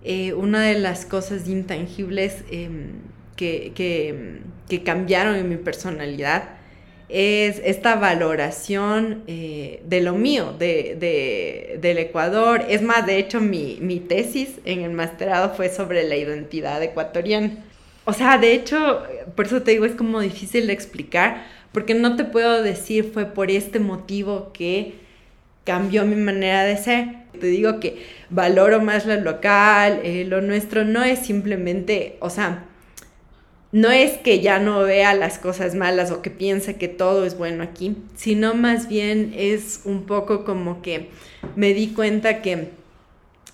eh, 0.04 0.34
una 0.34 0.62
de 0.62 0.80
las 0.80 1.06
cosas 1.06 1.48
intangibles 1.48 2.43
em, 2.52 2.91
que, 3.36 3.71
que, 3.76 4.41
que 4.69 4.84
cambiaron 4.84 5.36
en 5.36 5.50
mi 5.50 5.58
personalidad 5.58 6.56
es 7.10 7.62
esta 7.63 7.95
valoración 7.95 9.24
eh, 9.28 9.82
de 9.86 10.02
lo 10.02 10.13
mío, 10.13 10.54
de, 10.58 11.78
del 11.80 11.98
Ecuador. 12.00 12.65
Es 12.67 12.82
más, 12.82 13.06
de 13.06 13.17
hecho, 13.17 13.39
mi, 13.41 13.78
mi, 13.82 14.00
tesis 14.00 14.60
en 14.65 14.82
el 14.82 14.91
masterado 14.91 15.54
fue 15.56 15.69
sobre 15.69 16.04
la 16.08 16.15
identidad 16.15 16.82
ecuatoriana. 16.82 17.64
O 18.05 18.13
sea, 18.13 18.37
de 18.37 18.53
hecho, 18.53 19.03
por 19.35 19.47
eso 19.47 19.63
te 19.63 19.71
digo, 19.71 19.85
es 19.85 19.93
como 19.93 20.19
difícil 20.21 20.67
de 20.67 20.73
explicar, 20.73 21.45
porque 21.71 21.95
no 21.95 22.15
te 22.15 22.23
puedo 22.23 22.61
decir 22.61 23.11
fue 23.13 23.25
por 23.25 23.51
este 23.51 23.79
motivo 23.79 24.51
que 24.53 24.95
cambió 25.65 26.05
mi 26.05 26.15
manera 26.15 26.63
de 26.63 26.77
ser. 26.77 27.07
Te 27.39 27.47
digo 27.47 27.79
que 27.79 28.05
valoro 28.29 28.81
más 28.81 29.05
lo 29.05 29.19
local, 29.19 29.99
eh, 30.03 30.23
lo 30.25 30.41
nuestro 30.41 30.85
no 30.85 31.03
es 31.03 31.19
simplemente, 31.19 32.17
o 32.21 32.29
sea, 32.29 32.65
no 33.71 33.91
es 33.91 34.13
que 34.13 34.39
ya 34.39 34.59
no 34.59 34.83
vea 34.83 35.13
las 35.13 35.37
cosas 35.37 35.75
malas 35.75 36.11
o 36.11 36.21
que 36.21 36.29
piense 36.29 36.77
que 36.77 36.87
todo 36.87 37.25
es 37.25 37.37
bueno 37.37 37.61
aquí, 37.61 37.97
sino 38.15 38.53
más 38.53 38.87
bien 38.87 39.33
es 39.35 39.81
un 39.83 40.05
poco 40.05 40.45
como 40.45 40.81
que 40.81 41.09
me 41.57 41.73
di 41.73 41.89
cuenta 41.89 42.41
que 42.41 42.69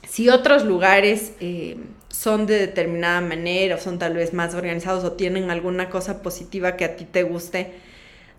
si 0.07 0.29
otros 0.29 0.63
lugares 0.63 1.33
eh, 1.39 1.77
son 2.12 2.45
de 2.45 2.60
determinada 2.60 3.21
manera 3.21 3.76
o 3.76 3.80
son 3.80 4.00
tal 4.00 4.13
vez 4.13 4.34
más 4.34 4.54
organizados 4.54 5.04
o 5.04 5.13
tienen 5.13 5.50
alguna 5.50 5.89
cosa 5.89 6.21
positiva 6.21 6.76
que 6.76 6.86
a 6.86 6.95
ti 6.95 7.06
te 7.06 7.24
guste, 7.24 7.71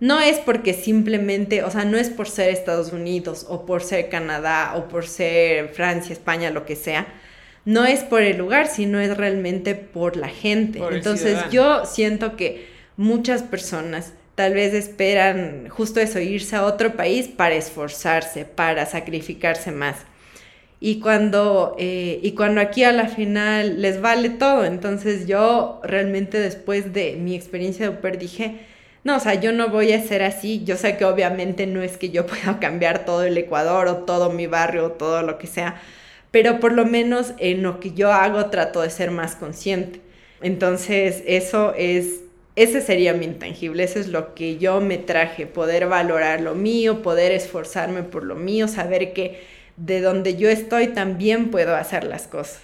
no 0.01 0.21
es 0.21 0.39
porque 0.39 0.75
simplemente, 0.75 1.63
o 1.63 1.71
sea, 1.71 1.85
no 1.85 1.97
es 1.97 2.11
por 2.11 2.29
ser 2.29 2.51
Estados 2.51 2.93
Unidos 2.93 3.47
o 3.49 3.65
por 3.67 3.83
ser 3.83 4.09
Canadá 4.09 4.75
o 4.77 4.89
por 4.89 5.07
ser 5.07 5.69
Francia, 5.69 6.13
España, 6.13 6.51
lo 6.51 6.67
que 6.67 6.77
sea, 6.77 7.07
no 7.65 7.85
es 7.85 8.01
por 8.01 8.23
el 8.23 8.37
lugar, 8.37 8.67
sino 8.67 8.99
es 8.99 9.17
realmente 9.17 9.77
por 9.77 10.17
la 10.17 10.29
gente. 10.29 10.81
Entonces 10.91 11.39
yo 11.51 11.85
siento 11.85 12.37
que 12.37 12.67
muchas 12.97 13.43
personas 13.43 14.13
tal 14.35 14.55
vez 14.55 14.75
esperan 14.75 15.69
justo 15.69 16.01
eso, 16.01 16.19
irse 16.19 16.57
a 16.57 16.65
otro 16.65 16.97
país 16.97 17.29
para 17.29 17.55
esforzarse, 17.55 18.45
para 18.45 18.87
sacrificarse 18.87 19.71
más. 19.71 19.97
Y 20.85 20.99
cuando, 20.99 21.77
eh, 21.79 22.18
y 22.25 22.33
cuando 22.33 22.61
aquí 22.61 22.83
a 22.83 22.90
la 22.90 23.07
final 23.07 23.81
les 23.81 24.01
vale 24.01 24.31
todo, 24.31 24.64
entonces 24.64 25.29
yo 25.29 25.81
realmente 25.85 26.40
después 26.40 26.92
de 26.92 27.14
mi 27.14 27.37
experiencia 27.37 27.88
de 27.88 27.97
UPER 27.97 28.18
dije, 28.18 28.57
no, 29.05 29.18
o 29.18 29.21
sea, 29.21 29.35
yo 29.35 29.53
no 29.53 29.68
voy 29.68 29.92
a 29.92 30.03
ser 30.03 30.25
así, 30.25 30.64
yo 30.64 30.77
sé 30.77 30.97
que 30.97 31.05
obviamente 31.05 31.68
no 31.68 31.83
es 31.83 31.97
que 31.99 32.11
yo 32.11 32.27
pueda 32.27 32.59
cambiar 32.59 33.05
todo 33.05 33.23
el 33.23 33.38
Ecuador 33.38 33.87
o 33.87 33.99
todo 33.99 34.31
mi 34.31 34.49
barrio 34.49 34.87
o 34.87 34.90
todo 34.90 35.23
lo 35.23 35.38
que 35.38 35.47
sea, 35.47 35.81
pero 36.33 36.59
por 36.59 36.73
lo 36.73 36.85
menos 36.85 37.33
en 37.38 37.62
lo 37.62 37.79
que 37.79 37.92
yo 37.92 38.12
hago 38.12 38.47
trato 38.47 38.83
de 38.83 38.90
ser 38.90 39.12
más 39.12 39.37
consciente. 39.37 40.01
Entonces, 40.40 41.23
eso 41.29 41.75
es, 41.77 42.23
ese 42.57 42.81
sería 42.81 43.14
mi 43.14 43.27
intangible, 43.27 43.85
eso 43.85 44.01
es 44.01 44.09
lo 44.09 44.35
que 44.35 44.59
yo 44.59 44.81
me 44.81 44.99
traje, 44.99 45.47
poder 45.47 45.87
valorar 45.87 46.40
lo 46.40 46.57
mío, 46.57 47.03
poder 47.03 47.31
esforzarme 47.31 48.03
por 48.03 48.25
lo 48.25 48.35
mío, 48.35 48.66
saber 48.66 49.12
que 49.12 49.62
de 49.77 50.01
donde 50.01 50.37
yo 50.37 50.49
estoy 50.49 50.89
también 50.89 51.51
puedo 51.51 51.75
hacer 51.75 52.05
las 52.05 52.27
cosas. 52.27 52.63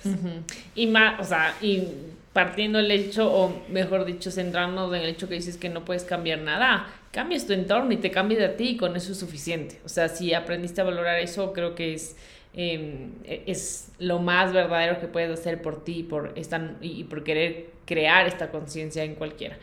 Y 0.74 0.86
más, 0.86 1.20
o 1.20 1.24
sea, 1.24 1.54
y 1.60 1.84
partiendo 2.32 2.78
el 2.78 2.90
hecho, 2.90 3.32
o 3.32 3.62
mejor 3.68 4.04
dicho, 4.04 4.30
centrarnos 4.30 4.94
en 4.94 5.02
el 5.02 5.08
hecho 5.08 5.28
que 5.28 5.34
dices 5.34 5.56
que 5.56 5.68
no 5.68 5.84
puedes 5.84 6.04
cambiar 6.04 6.40
nada, 6.40 6.86
cambias 7.10 7.46
tu 7.46 7.52
entorno 7.52 7.92
y 7.92 7.96
te 7.96 8.10
cambias 8.10 8.40
de 8.40 8.48
ti 8.50 8.70
y 8.70 8.76
con 8.76 8.96
eso 8.96 9.12
es 9.12 9.18
suficiente. 9.18 9.80
O 9.84 9.88
sea, 9.88 10.08
si 10.08 10.34
aprendiste 10.34 10.80
a 10.80 10.84
valorar 10.84 11.18
eso, 11.18 11.52
creo 11.52 11.74
que 11.74 11.94
es 11.94 12.16
Em, 12.54 13.12
e, 13.24 13.44
es 13.46 13.92
lo 13.98 14.18
más 14.18 14.52
verdadero 14.52 14.98
que 14.98 15.06
puedes 15.06 15.30
hacer 15.30 15.62
por 15.62 15.84
ti 15.84 16.02
por 16.02 16.32
esta, 16.34 16.76
y 16.80 17.04
por 17.04 17.22
querer 17.22 17.70
crear 17.84 18.26
esta 18.26 18.50
conciencia 18.50 19.04
en 19.04 19.14
cualquiera. 19.14 19.56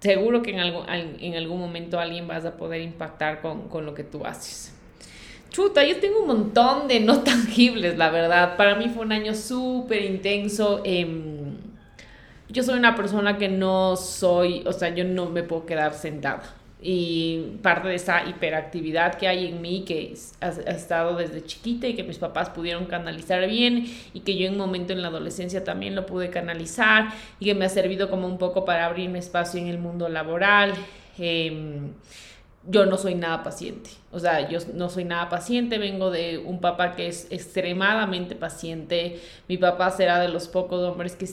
Seguro 0.00 0.42
que 0.42 0.50
en, 0.50 0.58
algo, 0.58 0.84
en 0.88 1.34
algún 1.34 1.60
momento 1.60 1.98
alguien 1.98 2.26
vas 2.26 2.44
a 2.44 2.56
poder 2.56 2.82
impactar 2.82 3.40
con, 3.40 3.68
con 3.68 3.86
lo 3.86 3.94
que 3.94 4.04
tú 4.04 4.26
haces. 4.26 4.73
Chuta, 5.54 5.84
yo 5.84 6.00
tengo 6.00 6.18
un 6.18 6.26
montón 6.26 6.88
de 6.88 6.98
no 6.98 7.20
tangibles, 7.22 7.96
la 7.96 8.10
verdad. 8.10 8.56
Para 8.56 8.74
mí 8.74 8.88
fue 8.88 9.04
un 9.04 9.12
año 9.12 9.36
súper 9.36 10.02
intenso. 10.02 10.82
Em, 10.84 11.54
yo 12.48 12.64
soy 12.64 12.76
una 12.76 12.96
persona 12.96 13.38
que 13.38 13.48
no 13.48 13.94
soy, 13.94 14.64
o 14.66 14.72
sea, 14.72 14.92
yo 14.92 15.04
no 15.04 15.30
me 15.30 15.44
puedo 15.44 15.64
quedar 15.64 15.94
sentada 15.94 16.42
y 16.82 17.58
parte 17.62 17.86
de 17.86 17.94
esa 17.94 18.28
hiperactividad 18.28 19.14
que 19.14 19.28
hay 19.28 19.46
en 19.46 19.62
mí 19.62 19.84
que 19.86 20.14
ha, 20.40 20.48
estado 20.48 21.16
desde 21.16 21.44
chiquita 21.44 21.86
y 21.86 21.94
que 21.94 22.02
mis 22.02 22.18
papás 22.18 22.50
pudieron 22.50 22.86
canalizar 22.86 23.48
bien 23.48 23.86
y 24.12 24.20
que 24.20 24.36
yo 24.36 24.48
en 24.48 24.54
un 24.54 24.58
momento 24.58 24.92
en 24.92 25.02
la 25.02 25.08
adolescencia 25.08 25.62
también 25.62 25.94
lo 25.94 26.04
pude 26.04 26.30
canalizar 26.30 27.10
y 27.38 27.44
que 27.44 27.54
me 27.54 27.64
ha 27.64 27.68
servido 27.68 28.10
como 28.10 28.26
un 28.26 28.38
poco 28.38 28.64
para 28.64 28.86
abrirme 28.86 29.20
espacio 29.20 29.60
en 29.60 29.68
el 29.68 29.78
mundo 29.78 30.08
laboral. 30.08 30.74
Em, 31.16 31.92
yo 32.66 32.86
no 32.86 32.96
soy 32.96 33.14
nada 33.14 33.42
paciente, 33.42 33.90
o 34.10 34.18
sea, 34.18 34.48
yo 34.48 34.58
no 34.74 34.88
soy 34.88 35.04
nada 35.04 35.28
paciente, 35.28 35.78
vengo 35.78 36.10
de 36.10 36.38
un 36.38 36.60
papá 36.60 36.94
que 36.96 37.08
es 37.08 37.26
extremadamente 37.30 38.34
paciente, 38.34 39.20
mi 39.48 39.58
papá 39.58 39.90
será 39.90 40.18
de 40.18 40.28
los 40.28 40.48
pocos 40.48 40.80
hombres 40.82 41.16
que 41.16 41.26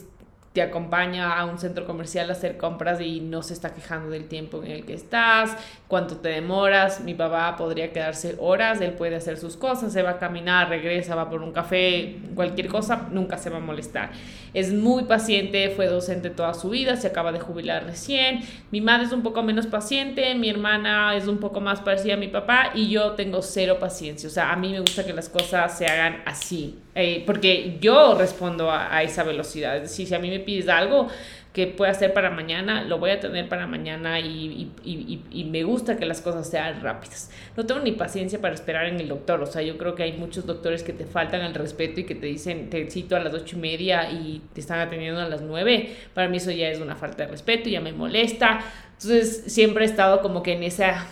te 0.54 0.62
acompaña 0.62 1.40
a 1.40 1.46
un 1.46 1.58
centro 1.58 1.86
comercial 1.86 2.30
a 2.30 2.34
hacer 2.34 2.58
compras 2.58 3.00
y 3.00 3.22
no 3.22 3.42
se 3.42 3.54
está 3.54 3.74
quejando 3.74 4.10
del 4.10 4.28
tiempo 4.28 4.62
en 4.64 4.72
el 4.72 4.86
que 4.86 4.94
estás, 4.94 5.56
cuánto 5.88 6.18
te 6.18 6.30
demoras. 6.30 7.00
Mi 7.02 7.14
papá 7.14 7.56
podría 7.56 7.94
quedarse 7.94 8.36
horas, 8.38 8.82
él 8.82 8.92
puede 8.94 9.16
hacer 9.16 9.38
sus 9.38 9.56
cosas, 9.56 9.94
se 9.94 10.04
va 10.04 10.12
a 10.12 10.20
caminar, 10.20 10.68
regresa, 10.68 11.16
va 11.16 11.30
por 11.30 11.42
un 11.42 11.54
café, 11.54 12.18
cualquier 12.36 12.68
cosa, 12.68 13.08
nunca 13.12 13.38
se 13.38 13.50
va 13.50 13.58
a 13.58 13.62
molestar. 13.62 14.12
Es 14.54 14.74
muy 14.74 15.06
paciente, 15.06 15.70
fue 15.70 15.88
docente 15.88 16.30
toda 16.30 16.54
su 16.54 16.70
vida, 16.70 16.98
se 16.98 17.08
acaba 17.08 17.32
de 17.32 17.40
jubilar 17.40 17.86
recién. 17.86 18.42
Mi 18.72 18.82
madre 18.82 19.06
es 19.06 19.14
un 19.14 19.24
poco 19.24 19.44
menos 19.44 19.68
paciente, 19.68 20.36
mi 20.36 20.50
hermana 20.50 21.16
es 21.16 21.28
un 21.28 21.38
poco 21.38 21.62
más 21.62 21.80
parecida 21.80 22.16
a 22.16 22.18
mi 22.18 22.28
papá 22.28 22.72
y 22.74 22.90
yo 22.90 23.12
tengo 23.12 23.42
cero 23.42 23.78
paciencia. 23.80 24.28
O 24.28 24.32
sea, 24.32 24.52
a 24.52 24.58
mí 24.58 24.72
me 24.72 24.82
gusta 24.82 25.06
que 25.06 25.14
las 25.14 25.30
cosas 25.30 25.78
se 25.78 25.86
hagan 25.86 26.22
así, 26.26 26.78
eh, 26.96 27.24
porque 27.26 27.78
yo 27.80 28.16
respondo 28.18 28.70
a, 28.70 28.96
a, 28.96 29.04
esa 29.04 29.24
velocidad. 29.24 29.78
Es 29.78 29.84
decir, 29.84 30.08
si 30.08 30.16
a 30.16 30.20
mí 30.20 30.30
me 30.30 30.40
pides 30.40 30.68
algo 30.68 31.08
que 31.54 31.68
pueda 31.68 31.92
hacer 31.92 32.14
para 32.14 32.30
mañana, 32.30 32.84
lo 32.84 32.98
voy 32.98 33.12
a 33.12 33.20
tener 33.20 33.50
para 33.50 33.68
mañana 33.68 34.22
y, 34.22 34.72
y, 34.86 34.92
y, 34.92 35.22
y, 35.32 35.44
me 35.46 35.64
gusta 35.64 35.98
que 35.98 36.06
las 36.06 36.22
cosas 36.22 36.50
sean 36.50 36.82
rápidas. 36.82 37.30
No 37.58 37.66
tengo 37.66 37.82
ni 37.82 37.92
paciencia 37.92 38.40
para 38.40 38.54
esperar 38.54 38.86
en 38.86 39.00
el 39.02 39.10
doctor. 39.10 39.42
O 39.42 39.46
sea, 39.46 39.62
yo 39.62 39.78
creo 39.78 39.94
que 39.94 40.04
hay 40.04 40.14
muchos 40.14 40.46
doctores 40.46 40.82
que 40.82 40.94
te 40.94 41.06
faltan 41.06 41.42
el 41.42 41.54
respeto 41.54 42.00
y 42.00 42.06
que 42.06 42.16
te 42.16 42.28
dicen, 42.28 42.70
te 42.70 42.90
cito 42.90 43.18
a 43.18 43.20
las 43.20 43.34
ocho 43.34 43.58
y 43.58 43.60
media 43.60 44.10
y 44.12 44.42
te 44.54 44.62
están 44.62 44.80
atendiendo 44.80 45.20
a 45.20 45.28
las 45.28 45.42
nueve. 45.42 45.94
Para 46.14 46.30
mí 46.30 46.38
eso 46.38 46.52
ya 46.52 46.70
es 46.70 46.80
una 46.80 46.96
falta 46.96 47.26
de 47.26 47.32
respeto, 47.32 47.70
ya 47.70 47.82
me 47.82 47.92
molesta. 47.92 48.62
Entonces, 48.94 49.44
siempre 49.48 49.84
he 49.84 49.88
estado 49.88 50.22
como 50.22 50.44
que 50.44 50.54
en 50.54 50.64
esa 50.64 51.06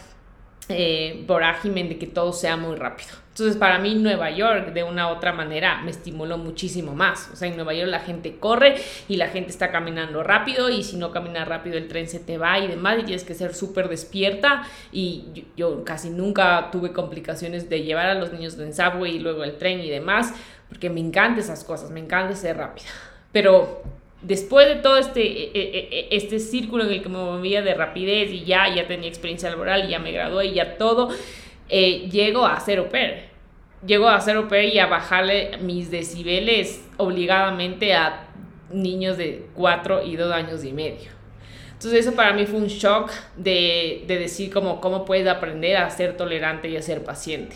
eh, 0.71 1.23
vorágine 1.25 1.83
de 1.83 1.97
que 1.97 2.05
todo 2.05 2.31
sea 2.31 2.55
muy 2.55 2.75
rápido. 2.75 3.09
Entonces, 3.29 3.57
para 3.57 3.79
mí 3.79 3.95
Nueva 3.95 4.29
York, 4.29 4.73
de 4.73 4.83
una 4.83 5.07
u 5.07 5.15
otra 5.15 5.33
manera, 5.33 5.81
me 5.81 5.89
estimuló 5.89 6.37
muchísimo 6.37 6.93
más. 6.93 7.29
O 7.33 7.35
sea, 7.35 7.47
en 7.47 7.55
Nueva 7.55 7.73
York 7.73 7.89
la 7.89 8.01
gente 8.01 8.37
corre 8.37 8.75
y 9.07 9.15
la 9.15 9.29
gente 9.29 9.49
está 9.49 9.71
caminando 9.71 10.21
rápido 10.21 10.69
y 10.69 10.83
si 10.83 10.97
no 10.97 11.11
caminas 11.11 11.47
rápido 11.47 11.77
el 11.77 11.87
tren 11.87 12.07
se 12.07 12.19
te 12.19 12.37
va 12.37 12.59
y 12.59 12.67
demás 12.67 12.99
y 12.99 13.03
tienes 13.03 13.23
que 13.23 13.33
ser 13.33 13.55
súper 13.55 13.89
despierta. 13.89 14.63
Y 14.91 15.45
yo, 15.57 15.83
casi 15.85 16.11
nunca 16.11 16.69
tuve 16.71 16.93
complicaciones 16.93 17.67
de 17.67 17.81
llevar 17.81 18.07
a 18.07 18.13
los 18.13 18.31
niños 18.31 18.59
en 18.59 18.73
subway 18.73 19.15
y 19.15 19.19
luego 19.19 19.43
el 19.43 19.57
tren 19.57 19.79
y 19.79 19.89
demás, 19.89 20.33
porque 20.67 20.89
me 20.91 20.99
encantan 20.99 21.39
esas 21.39 21.63
cosas, 21.63 21.89
me 21.89 21.99
encanta 21.99 22.35
ser 22.35 22.57
rápida. 22.57 22.89
Pero 23.31 23.81
después 24.21 24.67
de 24.67 24.75
todo 24.75 24.97
este, 24.97 25.21
e, 25.21 25.51
e, 25.53 25.89
e, 25.91 26.07
este 26.11 26.39
círculo 26.39 26.83
en 26.83 26.91
el 26.91 27.01
que 27.01 27.09
me 27.09 27.17
movía 27.17 27.61
de 27.61 27.73
rapidez 27.73 28.31
y 28.31 28.43
ya, 28.45 28.73
ya 28.73 28.87
tenía 28.87 29.09
experiencia 29.09 29.49
laboral 29.49 29.87
y 29.87 29.91
ya 29.91 29.99
me 29.99 30.11
gradué 30.11 30.47
y 30.47 30.53
ya 30.53 30.77
todo, 30.77 31.09
eh, 31.69 32.09
llego 32.09 32.45
a 32.45 32.59
ser 32.59 32.79
au 32.79 32.89
pair 32.89 33.29
llego 33.85 34.07
a 34.07 34.15
hacer 34.15 34.35
au 34.35 34.47
y 34.53 34.79
a 34.79 34.87
bajarle 34.87 35.57
mis 35.61 35.89
decibeles 35.91 36.83
obligadamente 36.97 37.93
a 37.93 38.27
niños 38.71 39.17
de 39.17 39.47
4 39.55 40.03
y 40.05 40.15
2 40.15 40.31
años 40.31 40.63
y 40.63 40.73
medio. 40.73 41.09
Entonces 41.73 42.05
eso 42.05 42.15
para 42.15 42.33
mí 42.33 42.45
fue 42.45 42.59
un 42.59 42.67
shock 42.67 43.09
de, 43.37 44.03
de 44.05 44.19
decir 44.19 44.51
como, 44.51 44.81
cómo 44.81 45.05
puedes 45.05 45.27
aprender 45.27 45.77
a 45.77 45.89
ser 45.89 46.17
tolerante 46.17 46.69
y 46.69 46.75
a 46.75 46.81
ser 46.81 47.03
paciente. 47.03 47.55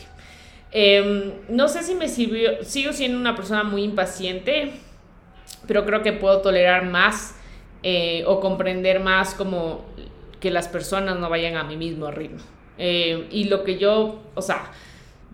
Em, 0.72 1.34
no 1.50 1.68
sé 1.68 1.84
si 1.84 1.94
me 1.94 2.08
sirvió, 2.08 2.64
sigo 2.64 2.94
siendo 2.94 3.18
una 3.20 3.36
persona 3.36 3.64
muy 3.64 3.84
impaciente, 3.84 4.72
pero 5.68 5.86
creo 5.86 6.02
que 6.02 6.14
puedo 6.14 6.42
tolerar 6.42 6.86
más 6.86 7.36
eh, 7.84 8.24
o 8.28 8.40
comprender 8.40 9.00
más 9.00 9.34
como 9.34 9.86
que 10.40 10.52
las 10.52 10.68
personas 10.68 11.18
no 11.18 11.30
vayan 11.30 11.56
a 11.56 11.64
mi 11.64 11.78
mismo 11.78 12.12
ritmo. 12.12 12.40
Eh, 12.78 13.28
y 13.32 13.46
lo 13.46 13.64
que 13.64 13.78
yo, 13.78 14.22
o 14.36 14.42
sea, 14.42 14.72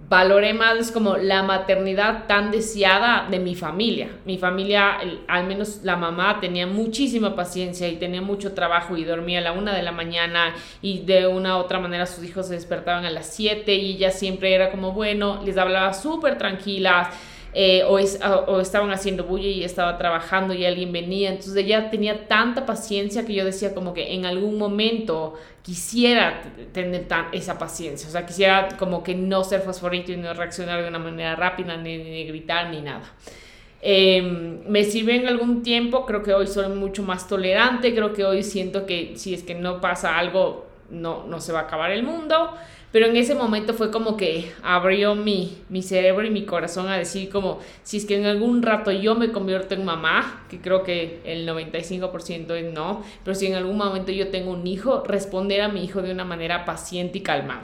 valoré 0.10 0.54
más 0.54 0.78
es 0.78 0.92
como 0.92 1.18
la 1.18 1.44
maternidad 1.44 2.26
tan 2.28 2.50
deseada 2.52 3.28
de 3.30 3.40
mi 3.40 3.56
familia. 3.56 4.10
Mi 4.26 4.38
familia, 4.38 4.98
al 5.28 5.46
menos 5.46 5.82
la 5.84 5.96
mamá, 5.96 6.40
tenía 6.40 6.66
muchísima 6.66 7.36
paciencia 7.36 7.88
y 7.88 7.98
tenía 7.98 8.22
mucho 8.22 8.54
trabajo 8.54 8.98
y 8.98 9.04
dormía 9.04 9.40
a 9.40 9.44
la 9.44 9.52
una 9.52 9.76
de 9.76 9.84
la 9.84 9.92
mañana 9.92 10.56
y 10.82 11.02
de 11.02 11.28
una 11.28 11.58
u 11.58 11.60
otra 11.60 11.80
manera 11.80 12.06
sus 12.08 12.24
hijos 12.24 12.48
se 12.48 12.56
despertaban 12.56 13.06
a 13.06 13.12
las 13.12 13.28
siete 13.28 13.76
y 13.76 13.96
ella 13.96 14.10
siempre 14.10 14.54
era 14.54 14.72
como, 14.72 14.94
bueno, 14.94 15.42
les 15.46 15.58
hablaba 15.58 15.94
súper 15.94 16.38
tranquilas 16.38 17.10
eh, 17.54 17.84
o, 17.84 17.94
o, 17.94 18.60
estaban 18.60 18.92
haciendo 18.92 19.24
bulla 19.24 19.48
y 19.48 19.64
estaba 19.64 19.98
trabajando 19.98 20.54
y 20.54 20.66
alguien 20.66 20.92
venía. 20.92 21.30
Entonces 21.30 21.56
ella 21.56 21.90
tenía 21.90 22.28
tanta 22.28 22.66
paciencia 22.66 23.26
que 23.26 23.34
yo 23.34 23.44
decía 23.44 23.74
como 23.74 23.94
que 23.94 24.14
en 24.14 24.26
algún 24.26 24.58
momento 24.58 25.34
quisiera 25.64 26.42
tener 26.74 27.08
tan, 27.08 27.28
esa 27.32 27.58
paciencia. 27.58 28.08
O 28.08 28.12
sea, 28.12 28.26
quisiera 28.26 28.70
como 28.78 29.04
que 29.04 29.16
no 29.16 29.44
ser 29.44 29.62
fosforito 29.62 30.12
y 30.12 30.18
no 30.18 30.34
reaccionar 30.34 30.82
de 30.82 30.90
una 30.90 31.00
manera 31.00 31.36
rápida, 31.36 31.76
ni, 31.76 32.24
gritar, 32.26 32.70
ni 32.70 32.82
nada. 32.82 33.12
Em, 33.82 34.60
me 34.68 34.84
sirve 34.84 35.16
en 35.16 35.28
algún 35.28 35.64
tiempo, 35.64 36.06
creo 36.06 36.22
que 36.22 36.34
hoy 36.34 36.48
soy 36.48 36.68
mucho 36.70 37.02
más 37.02 37.28
tolerante, 37.28 37.96
creo 37.96 38.14
que 38.14 38.26
hoy 38.26 38.44
siento 38.44 38.86
que 38.86 39.14
si 39.16 39.34
es 39.34 39.42
que 39.42 39.56
no 39.56 39.80
pasa 39.80 40.18
algo, 40.18 40.68
no, 40.90 41.26
no 41.26 41.40
se 41.40 41.54
va 41.54 41.62
a 41.62 41.64
acabar 41.64 41.92
el 41.92 42.04
mundo. 42.04 42.54
Pero 42.92 43.06
en 43.06 43.16
ese 43.18 43.36
momento 43.36 43.76
fue 43.76 43.92
como 43.92 44.18
que 44.18 44.52
abrió 44.64 45.14
mi, 45.14 45.60
mi 45.70 45.84
cerebro 45.84 46.26
y 46.26 46.32
mi 46.32 46.46
corazón 46.46 46.88
a 46.88 46.98
decir 46.98 47.30
como, 47.30 47.60
si 47.84 47.98
es 47.98 48.06
que 48.06 48.18
en 48.18 48.26
algún 48.26 48.64
rato 48.64 48.92
yo 48.92 49.14
me 49.14 49.32
convierto 49.32 49.76
en 49.76 49.86
mamá, 49.86 50.46
que 50.50 50.60
creo 50.60 50.84
que 50.84 51.22
el 51.24 51.48
95% 51.48 52.56
es 52.56 52.74
no, 52.74 53.04
pero 53.24 53.36
si 53.36 53.46
en 53.46 53.56
algún 53.56 53.78
momento 53.78 54.12
yo 54.12 54.30
tengo 54.30 54.52
un 54.52 54.66
hijo, 54.66 55.04
responder 55.06 55.62
a 55.62 55.70
mi 55.70 55.84
hijo 55.84 56.02
de 56.02 56.12
una 56.12 56.26
manera 56.26 56.66
paciente 56.66 57.20
y 57.20 57.22
calmada 57.22 57.64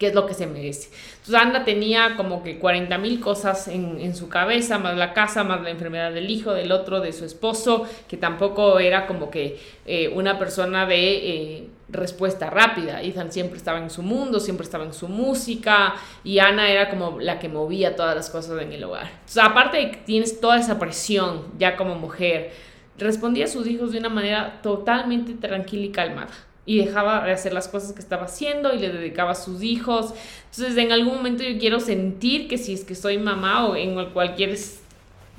qué 0.00 0.06
es 0.06 0.14
lo 0.14 0.26
que 0.26 0.32
se 0.32 0.46
merece. 0.46 0.88
Entonces 1.18 1.34
Ana 1.34 1.62
tenía 1.62 2.16
como 2.16 2.42
que 2.42 2.58
40 2.58 2.96
mil 2.96 3.20
cosas 3.20 3.68
en, 3.68 4.00
en, 4.00 4.16
su 4.16 4.30
cabeza, 4.30 4.78
más 4.78 4.96
la 4.96 5.12
casa, 5.12 5.44
más 5.44 5.60
la 5.60 5.68
enfermedad 5.68 6.10
del 6.10 6.30
hijo, 6.30 6.54
del 6.54 6.72
otro, 6.72 7.00
de 7.00 7.12
su 7.12 7.26
esposo, 7.26 7.86
que 8.08 8.16
tampoco 8.16 8.80
era 8.80 9.06
como 9.06 9.30
que 9.30 9.60
eh, 9.84 10.08
una 10.08 10.38
persona 10.38 10.86
de 10.86 11.12
eh, 11.12 11.68
respuesta 11.90 12.48
rápida. 12.48 13.02
Ethan 13.02 13.30
siempre 13.30 13.58
estaba 13.58 13.78
en 13.78 13.90
su 13.90 14.02
mundo, 14.02 14.40
siempre 14.40 14.64
estaba 14.64 14.84
en 14.84 14.94
su 14.94 15.06
música 15.06 15.94
y 16.24 16.38
Ana 16.38 16.70
era 16.70 16.88
como 16.88 17.20
la 17.20 17.38
que 17.38 17.50
movía 17.50 17.94
todas 17.94 18.16
las 18.16 18.30
cosas 18.30 18.60
en 18.62 18.72
el 18.72 18.82
hogar. 18.82 19.06
Entonces 19.06 19.44
aparte 19.44 19.76
de 19.76 19.90
que 19.90 19.96
tienes 19.98 20.40
toda 20.40 20.58
esa 20.58 20.78
presión 20.78 21.42
ya 21.58 21.76
como 21.76 21.94
mujer, 21.96 22.52
respondía 22.96 23.44
a 23.44 23.48
sus 23.48 23.66
hijos 23.66 23.92
de 23.92 23.98
una 23.98 24.08
manera 24.08 24.60
totalmente 24.62 25.34
tranquila 25.34 25.84
y 25.84 25.90
calmada 25.90 26.49
y 26.70 26.78
dejaba 26.78 27.24
de 27.24 27.32
hacer 27.32 27.52
las 27.52 27.66
cosas 27.66 27.92
que 27.92 27.98
estaba 27.98 28.26
haciendo 28.26 28.72
y 28.72 28.78
le 28.78 28.90
dedicaba 28.90 29.32
a 29.32 29.34
sus 29.34 29.60
hijos. 29.60 30.14
Entonces, 30.52 30.76
en 30.76 30.92
algún 30.92 31.16
momento 31.16 31.42
yo 31.42 31.58
quiero 31.58 31.80
sentir 31.80 32.46
que 32.46 32.58
si 32.58 32.74
es 32.74 32.84
que 32.84 32.94
soy 32.94 33.18
mamá 33.18 33.66
o 33.66 33.74
en 33.74 33.96
cualquier 34.12 34.56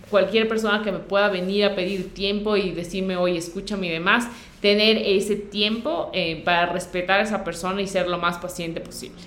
cualquier 0.09 0.49
persona 0.49 0.83
que 0.83 0.91
me 0.91 0.99
pueda 0.99 1.29
venir 1.29 1.63
a 1.63 1.73
pedir 1.73 2.13
tiempo 2.13 2.57
y 2.57 2.71
decirme, 2.71 3.15
oye, 3.15 3.37
escúchame 3.37 3.87
y 3.87 3.91
demás, 3.91 4.27
tener 4.59 4.97
ese 4.97 5.37
tiempo 5.37 6.11
eh, 6.13 6.41
para 6.43 6.65
respetar 6.65 7.21
a 7.21 7.23
esa 7.23 7.45
persona 7.45 7.81
y 7.81 7.87
ser 7.87 8.09
lo 8.09 8.17
más 8.17 8.37
paciente 8.37 8.81
posible. 8.81 9.21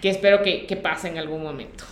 Que 0.00 0.08
espero 0.08 0.42
que, 0.42 0.64
que 0.64 0.76
pase 0.76 1.08
en 1.08 1.18
algún 1.18 1.42
momento. 1.42 1.84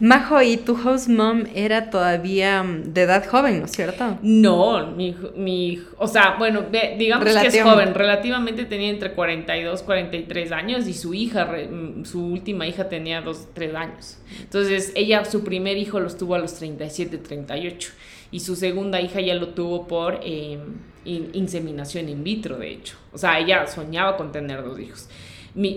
Majo, 0.00 0.42
¿y 0.42 0.56
tu 0.56 0.72
host 0.74 1.08
mom 1.08 1.44
era 1.54 1.88
todavía 1.90 2.62
mm, 2.64 2.92
de 2.92 3.02
edad 3.02 3.24
joven, 3.26 3.60
¿no 3.60 3.66
es 3.66 3.72
cierto? 3.72 4.18
No, 4.22 4.88
mi, 4.88 5.14
mi 5.36 5.82
o 5.98 6.08
sea, 6.08 6.34
bueno, 6.36 6.64
digamos 6.98 7.24
que 7.24 7.46
es 7.46 7.62
joven, 7.62 7.94
relativamente 7.94 8.64
tenía 8.64 8.90
entre 8.90 9.12
42, 9.12 9.82
43 9.82 10.52
años 10.52 10.88
y 10.88 10.94
su 10.94 11.14
hija, 11.14 11.46
mm, 11.46 12.04
su 12.04 12.24
última 12.26 12.66
hija 12.66 12.88
tenía 12.88 13.20
2, 13.20 13.48
3 13.54 13.74
años. 13.74 14.18
Entonces, 14.40 14.92
ella, 14.96 15.24
su 15.24 15.44
primer 15.44 15.76
hijo 15.78 16.00
los 16.00 16.18
tuvo 16.18 16.34
a 16.34 16.38
los 16.38 16.54
37, 16.54 17.18
38 17.18 17.92
y 18.32 18.40
su 18.40 18.56
segunda 18.56 19.00
hija 19.00 19.20
ya 19.20 19.34
lo 19.34 19.50
tuvo 19.50 19.86
por 19.86 20.18
eh, 20.24 20.58
inseminación 21.04 22.08
in 22.08 22.24
vitro, 22.24 22.58
de 22.58 22.72
hecho. 22.72 22.96
O 23.12 23.18
sea, 23.18 23.38
ella 23.38 23.64
soñaba 23.68 24.16
con 24.16 24.32
tener 24.32 24.64
dos 24.64 24.80
hijos 24.80 25.08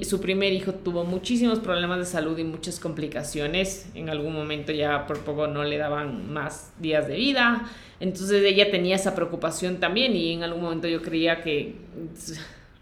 su 0.01 0.19
primer 0.19 0.53
hijo 0.53 0.73
tuvo 0.73 1.03
muchísimos 1.03 1.59
problemas 1.59 1.99
de 1.99 2.05
salud 2.05 2.37
y 2.37 2.43
muchas 2.43 2.79
complicaciones. 2.79 3.89
En 3.93 4.09
algún 4.09 4.33
momento 4.33 4.71
ya 4.71 5.05
por 5.05 5.19
poco 5.19 5.45
no 5.47 5.63
le 5.63 5.77
daban 5.77 6.33
más 6.33 6.73
días 6.79 7.07
de 7.07 7.15
vida. 7.15 7.69
Entonces 7.99 8.43
ella 8.43 8.71
tenía 8.71 8.95
esa 8.95 9.13
preocupación 9.13 9.79
también 9.79 10.15
y 10.15 10.33
en 10.33 10.43
algún 10.43 10.63
momento 10.63 10.87
yo 10.87 11.01
creía 11.03 11.43
que 11.43 11.75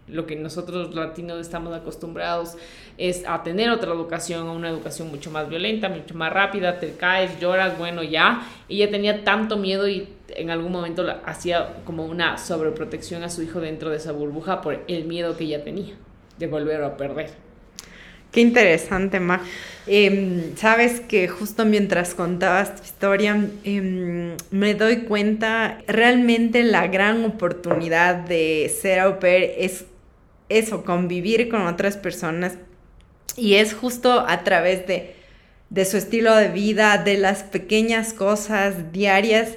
lo 0.08 0.24
que 0.24 0.36
nosotros 0.36 0.94
latinos 0.94 1.40
estamos 1.40 1.74
acostumbrados 1.76 2.56
es 2.96 3.24
a 3.26 3.42
tener 3.42 3.70
otra 3.70 3.92
educación, 3.92 4.46
a 4.46 4.52
una 4.52 4.70
educación 4.70 5.08
mucho 5.08 5.30
más 5.30 5.48
violenta, 5.48 5.88
mucho 5.90 6.14
más 6.14 6.32
rápida, 6.32 6.78
te 6.78 6.92
caes, 6.92 7.38
lloras, 7.40 7.76
bueno, 7.76 8.02
ya. 8.04 8.46
Ella 8.68 8.90
tenía 8.90 9.22
tanto 9.24 9.58
miedo 9.58 9.86
y 9.86 10.08
en 10.28 10.50
algún 10.50 10.72
momento 10.72 11.04
hacía 11.26 11.82
como 11.84 12.06
una 12.06 12.38
sobreprotección 12.38 13.22
a 13.22 13.28
su 13.28 13.42
hijo 13.42 13.60
dentro 13.60 13.90
de 13.90 13.98
esa 13.98 14.12
burbuja 14.12 14.62
por 14.62 14.82
el 14.88 15.04
miedo 15.04 15.36
que 15.36 15.44
ella 15.44 15.62
tenía 15.62 15.94
de 16.38 16.46
volver 16.46 16.82
a 16.82 16.96
perder. 16.96 17.46
Qué 18.36 18.42
interesante, 18.42 19.18
Ma. 19.18 19.40
Em, 19.86 20.56
sabes 20.56 21.00
que 21.00 21.26
justo 21.26 21.64
mientras 21.64 22.14
contabas 22.14 22.76
tu 22.76 22.82
historia, 22.82 23.48
em, 23.64 24.36
me 24.50 24.74
doy 24.74 25.04
cuenta 25.04 25.78
realmente 25.86 26.62
la 26.62 26.86
gran 26.88 27.24
oportunidad 27.24 28.16
de 28.16 28.70
ser 28.80 28.98
au 28.98 29.18
pair 29.20 29.54
es 29.56 29.86
eso, 30.50 30.84
convivir 30.84 31.48
con 31.48 31.66
otras 31.66 31.96
personas. 31.96 32.58
Y 33.36 33.54
es 33.54 33.72
justo 33.74 34.20
a 34.28 34.44
través 34.44 34.86
de, 34.86 35.14
de 35.70 35.84
su 35.84 35.96
estilo 35.96 36.34
de 36.36 36.48
vida, 36.48 36.98
de 36.98 37.16
las 37.16 37.42
pequeñas 37.42 38.12
cosas 38.12 38.92
diarias 38.92 39.56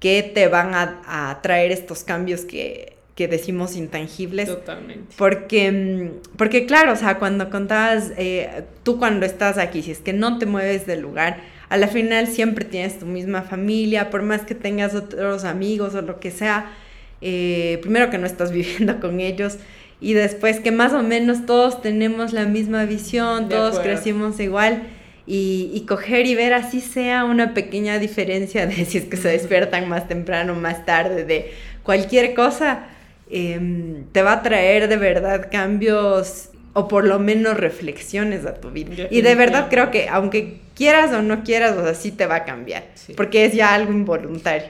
que 0.00 0.22
te 0.22 0.48
van 0.48 0.74
a, 0.74 1.00
a 1.06 1.42
traer 1.42 1.70
estos 1.70 2.02
cambios 2.02 2.44
que 2.44 2.99
que 3.20 3.28
decimos 3.28 3.76
intangibles. 3.76 4.48
Totalmente. 4.48 5.14
Porque, 5.18 5.70
mm, 5.70 6.36
porque 6.38 6.64
claro, 6.64 6.94
o 6.94 6.96
sea, 6.96 7.18
cuando 7.18 7.50
contabas, 7.50 8.12
eh, 8.16 8.64
tú 8.82 8.98
cuando 8.98 9.26
estás 9.26 9.58
aquí, 9.58 9.82
si 9.82 9.90
es 9.90 9.98
que 9.98 10.14
no 10.14 10.38
te 10.38 10.46
mueves 10.46 10.86
del 10.86 11.02
lugar, 11.02 11.36
a 11.68 11.76
la 11.76 11.86
final 11.86 12.28
siempre 12.28 12.64
tienes 12.64 12.98
tu 12.98 13.04
misma 13.04 13.42
familia, 13.42 14.08
por 14.08 14.22
más 14.22 14.40
que 14.40 14.54
tengas 14.54 14.94
otros 14.94 15.44
amigos 15.44 15.94
o 15.94 16.00
lo 16.00 16.18
que 16.18 16.30
sea, 16.30 16.72
eh, 17.20 17.76
primero 17.82 18.08
que 18.08 18.16
no 18.16 18.24
estás 18.26 18.52
viviendo 18.58 19.00
con 19.00 19.20
ellos 19.20 19.58
y 20.00 20.14
después 20.14 20.60
que 20.60 20.72
más 20.72 20.94
o 20.94 21.02
menos 21.02 21.44
todos 21.44 21.82
tenemos 21.82 22.32
la 22.32 22.46
misma 22.46 22.86
visión, 22.86 23.50
todos 23.50 23.80
crecimos 23.80 24.40
igual. 24.40 24.84
Y, 25.26 25.70
y, 25.74 25.82
coger 25.82 26.26
y 26.26 26.34
ver 26.34 26.54
así 26.54 26.80
sea 26.80 27.24
una 27.24 27.52
pequeña 27.52 27.98
diferencia 27.98 28.66
de 28.66 28.84
si 28.86 28.98
es 28.98 29.04
que 29.04 29.18
se 29.18 29.28
despiertan 29.28 29.88
más 29.88 30.08
temprano, 30.08 30.54
más 30.54 30.86
tarde, 30.86 31.24
de 31.24 31.52
cualquier 31.82 32.34
cosa, 32.34 32.86
Em, 33.30 34.06
te 34.12 34.22
va 34.22 34.32
a 34.32 34.42
traer 34.42 34.88
de 34.88 34.96
verdad 34.96 35.48
cambios 35.52 36.50
o 36.72 36.88
por 36.88 37.06
lo 37.06 37.18
menos 37.18 37.56
reflexiones 37.56 38.44
a 38.44 38.54
tu 38.54 38.70
vida. 38.70 39.06
Y 39.10 39.22
de 39.22 39.34
verdad 39.34 39.68
creo 39.70 39.90
que 39.90 40.08
aunque 40.08 40.60
quieras 40.74 41.12
o 41.12 41.22
no 41.22 41.42
quieras, 41.44 41.76
o 41.76 41.84
sea, 41.84 41.94
sí 41.94 42.10
te 42.10 42.26
va 42.26 42.36
a 42.36 42.44
cambiar, 42.44 42.84
porque 43.16 43.44
es 43.44 43.54
ya 43.54 43.74
algo 43.74 43.92
involuntario. 43.92 44.68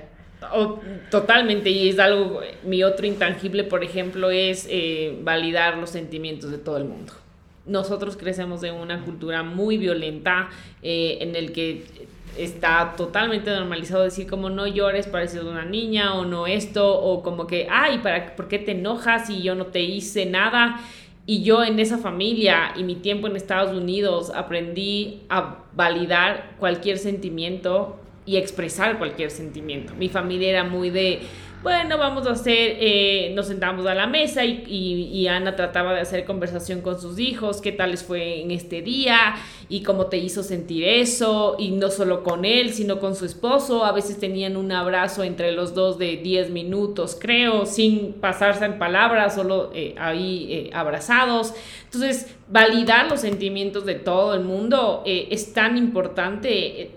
totalmente, 1.11 1.71
y 1.71 1.89
es 1.89 1.99
algo, 1.99 2.41
mi 2.65 2.83
otro 2.83 3.07
intangible, 3.07 3.65
por 3.65 3.85
ejemplo, 3.85 4.31
es 4.31 4.67
eh, 4.69 5.19
validar 5.23 5.77
los 5.77 5.91
sentimientos 5.91 6.51
de 6.51 6.59
todo 6.59 6.77
el 6.77 6.85
mundo. 6.85 7.13
Nosotros 7.67 8.17
crecemos 8.17 8.63
en 8.63 8.75
una 8.75 9.05
cultura 9.05 9.43
muy 9.43 9.79
violenta 9.79 10.49
eh, 10.83 11.19
en 11.21 11.37
el 11.37 11.53
que 11.53 11.85
está 12.37 12.95
totalmente 12.97 13.51
normalizado 13.51 14.05
decir 14.05 14.27
como 14.27 14.51
no 14.51 14.67
llores, 14.67 15.07
pareces 15.07 15.43
una 15.43 15.65
niña 15.65 16.15
o 16.15 16.25
no 16.25 16.47
esto 16.47 16.99
o 16.99 17.23
como 17.23 17.47
que, 17.47 17.67
ay, 17.71 17.99
¿para, 17.99 18.35
¿por 18.37 18.49
qué 18.49 18.59
te 18.59 18.73
enojas 18.73 19.31
y 19.31 19.43
yo 19.43 19.55
no 19.55 19.67
te 19.67 19.81
hice 19.83 20.27
nada? 20.27 20.81
Y 21.27 21.43
yo 21.43 21.63
en 21.63 21.79
esa 21.79 21.99
familia 21.99 22.73
y 22.77 22.83
mi 22.83 22.97
tiempo 22.97 23.27
en 23.27 23.37
Estados 23.37 23.77
Unidos 23.77 24.33
aprendí 24.35 25.21
a 25.29 25.59
validar 25.75 26.57
cualquier 26.59 26.99
sentimiento 26.99 28.01
y 28.27 28.37
expresar 28.37 28.99
cualquier 28.99 29.31
sentimiento. 29.31 29.95
Mi 29.95 30.09
familia 30.09 30.51
era 30.51 30.65
muy 30.65 30.91
de 30.91 31.21
bueno, 31.63 31.99
vamos 31.99 32.27
a 32.27 32.31
hacer, 32.31 32.77
eh, 32.81 33.33
nos 33.35 33.49
sentamos 33.49 33.87
a 33.87 33.95
la 33.95 34.07
mesa 34.07 34.45
y, 34.45 34.65
y, 34.67 35.29
Ana 35.29 35.57
trataba 35.57 35.93
de 35.93 36.01
hacer 36.01 36.25
conversación 36.25 36.81
con 36.81 36.99
sus 36.99 37.19
hijos, 37.19 37.61
qué 37.61 37.71
tal 37.71 37.91
les 37.91 38.03
fue 38.03 38.41
en 38.41 38.51
este 38.51 38.81
día 38.81 39.37
y 39.69 39.83
cómo 39.83 40.07
te 40.07 40.17
hizo 40.17 40.43
sentir 40.43 40.85
eso, 40.85 41.57
y 41.59 41.73
no 41.73 41.91
solo 41.91 42.23
con 42.23 42.47
él, 42.47 42.73
sino 42.73 42.99
con 42.99 43.15
su 43.15 43.27
esposo. 43.27 43.85
A 43.85 43.93
veces 43.93 44.19
tenían 44.19 44.57
un 44.57 44.73
abrazo 44.73 45.23
entre 45.23 45.53
los 45.53 45.75
dos 45.75 45.99
de 45.99 46.17
10 46.17 46.51
minutos, 46.51 47.19
creo, 47.21 47.67
sin 47.67 48.15
pasarse 48.15 48.65
en 48.65 48.79
palabras, 48.79 49.35
solo 49.35 49.71
eh, 49.75 49.95
ahí 49.99 50.49
eh, 50.51 50.71
abrazados. 50.73 51.53
Entonces, 51.85 52.35
validar 52.49 53.11
los 53.11 53.21
sentimientos 53.21 53.85
de 53.85 53.97
todo 53.97 54.35
el 54.35 54.45
mundo 54.45 55.03
es 55.05 55.53
tan 55.53 55.77
importante 55.77 56.93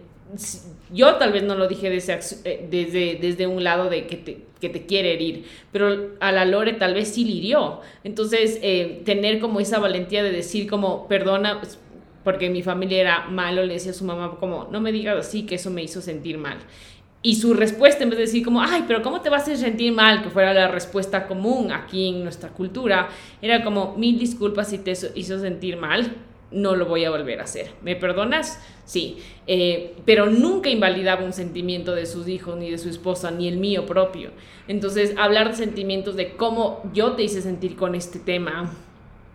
yo 0.91 1.15
tal 1.15 1.31
vez 1.31 1.43
no 1.43 1.55
lo 1.55 1.67
dije 1.67 1.89
desde, 1.89 2.19
eh, 2.45 2.67
desde, 2.69 3.17
desde 3.21 3.47
un 3.47 3.63
lado 3.63 3.89
de 3.89 4.05
que 4.05 4.17
te, 4.17 4.37
que 4.59 4.69
te, 4.69 4.85
quiere 4.85 5.13
herir, 5.13 5.45
pero 5.71 6.11
a 6.19 6.31
la 6.31 6.45
Lore 6.45 6.73
tal 6.73 6.93
vez 6.93 7.09
sí 7.09 7.25
le 7.25 7.31
hirió. 7.31 7.81
Entonces, 8.03 8.59
eh, 8.61 9.01
tener 9.05 9.39
como 9.39 9.59
esa 9.59 9.79
valentía 9.79 10.23
de 10.23 10.31
decir 10.31 10.69
como, 10.69 11.07
perdona, 11.07 11.59
pues, 11.59 11.79
porque 12.23 12.49
mi 12.49 12.63
familia 12.63 13.01
era 13.01 13.25
malo, 13.25 13.65
le 13.65 13.73
decía 13.73 13.91
a 13.91 13.95
su 13.95 14.05
mamá 14.05 14.37
como, 14.39 14.69
no 14.71 14.81
me 14.81 14.91
digas 14.91 15.17
así, 15.17 15.43
que 15.43 15.55
eso 15.55 15.69
me 15.69 15.83
hizo 15.83 16.01
sentir 16.01 16.37
mal. 16.37 16.57
Y 17.21 17.35
su 17.35 17.53
respuesta, 17.53 18.03
en 18.03 18.09
vez 18.09 18.17
de 18.17 18.25
decir 18.25 18.43
como, 18.43 18.61
ay, 18.61 18.83
pero 18.85 19.01
¿cómo 19.01 19.21
te 19.21 19.29
vas 19.29 19.47
a 19.47 19.55
sentir 19.55 19.93
mal? 19.93 20.23
Que 20.23 20.29
fuera 20.29 20.53
la 20.53 20.67
respuesta 20.67 21.25
común 21.25 21.71
aquí 21.71 22.09
en 22.09 22.23
nuestra 22.23 22.49
cultura, 22.49 23.09
era 23.41 23.63
como, 23.63 23.95
mil 23.97 24.19
disculpas 24.19 24.69
si 24.69 24.77
te 24.77 24.93
hizo 25.15 25.39
sentir 25.39 25.77
mal, 25.77 26.13
no 26.53 26.75
lo 26.75 26.85
voy 26.85 27.03
a 27.03 27.09
volver 27.09 27.39
a 27.39 27.43
hacer. 27.43 27.71
¿Me 27.81 27.95
perdonas? 27.95 28.59
Sí. 28.85 29.17
Eh, 29.47 29.95
pero 30.05 30.27
nunca 30.27 30.69
invalidaba 30.69 31.23
un 31.23 31.33
sentimiento 31.33 31.93
de 31.95 32.05
sus 32.05 32.27
hijos, 32.27 32.57
ni 32.57 32.71
de 32.71 32.77
su 32.77 32.89
esposa, 32.89 33.31
ni 33.31 33.47
el 33.47 33.57
mío 33.57 33.85
propio. 33.85 34.31
Entonces, 34.67 35.15
hablar 35.17 35.49
de 35.49 35.57
sentimientos, 35.57 36.15
de 36.15 36.35
cómo 36.35 36.81
yo 36.93 37.13
te 37.13 37.23
hice 37.23 37.41
sentir 37.41 37.75
con 37.75 37.95
este 37.95 38.19
tema, 38.19 38.71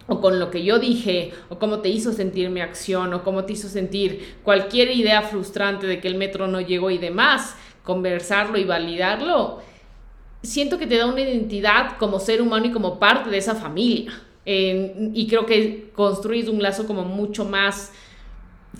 o 0.07 0.20
con 0.20 0.38
lo 0.38 0.50
que 0.50 0.64
yo 0.64 0.78
dije, 0.78 1.33
o 1.50 1.59
cómo 1.59 1.81
te 1.81 1.90
hizo 1.90 2.12
sentir 2.12 2.48
mi 2.48 2.61
acción, 2.61 3.12
o 3.12 3.22
cómo 3.22 3.44
te 3.44 3.52
hizo 3.52 3.68
sentir 3.68 4.37
cualquier 4.42 4.90
idea 4.90 5.20
frustrante 5.20 5.87
de 5.87 6.00
que 6.00 6.09
el 6.09 6.14
metro 6.14 6.48
no 6.48 6.62
llegó 6.62 6.90
y 6.90 6.96
demás, 6.96 7.57
conversarlo 7.85 8.57
y 8.57 8.64
validarlo, 8.64 9.61
siento 10.42 10.78
que 10.78 10.87
te 10.87 10.96
da 10.96 11.07
una 11.07 11.20
identidad 11.20 11.98
como 11.98 12.20
ser 12.20 12.40
humano 12.40 12.66
y 12.66 12.72
como 12.72 12.98
parte 12.98 13.28
de 13.28 13.38
esa 13.38 13.54
familia 13.54 14.12
y 14.50 15.26
creo 15.28 15.44
que 15.44 15.90
construís 15.94 16.48
un 16.48 16.62
lazo 16.62 16.87
como 16.87 17.04
mucho 17.04 17.44
más 17.44 17.92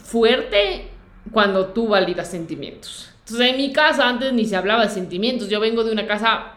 fuerte 0.03 0.89
cuando 1.31 1.67
tú 1.67 1.89
validas 1.89 2.31
sentimientos. 2.31 3.11
Entonces, 3.21 3.51
en 3.51 3.57
mi 3.59 3.73
casa 3.73 4.09
antes 4.09 4.33
ni 4.33 4.47
se 4.47 4.57
hablaba 4.57 4.85
de 4.85 4.91
sentimientos. 4.91 5.51
Yo 5.51 5.61
vengo 5.61 5.85
de 5.85 5.93
una 5.93 6.07
casa 6.07 6.55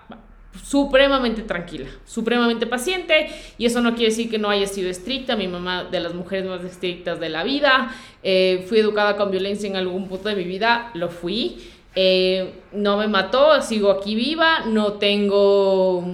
supremamente 0.64 1.42
tranquila, 1.42 1.88
supremamente 2.06 2.68
paciente 2.68 3.30
y 3.58 3.66
eso 3.66 3.82
no 3.82 3.92
quiere 3.96 4.10
decir 4.10 4.30
que 4.30 4.38
no 4.38 4.50
haya 4.50 4.68
sido 4.68 4.90
estricta, 4.90 5.36
mi 5.36 5.48
mamá 5.48 5.86
de 5.86 6.00
las 6.00 6.14
mujeres 6.14 6.46
más 6.46 6.64
estrictas 6.64 7.20
de 7.20 7.30
la 7.30 7.44
vida, 7.44 7.94
eh, 8.24 8.66
fui 8.68 8.80
educada 8.80 9.18
con 9.18 9.32
violencia 9.32 9.70
en 9.70 9.76
algún 9.76 10.08
punto 10.08 10.30
de 10.30 10.36
mi 10.36 10.44
vida, 10.44 10.92
lo 10.94 11.10
fui, 11.10 11.58
eh, 11.96 12.54
no 12.74 12.98
me 12.98 13.08
mató, 13.08 13.62
sigo 13.62 13.92
aquí 13.92 14.16
viva, 14.16 14.66
no 14.66 14.94
tengo 14.94 16.06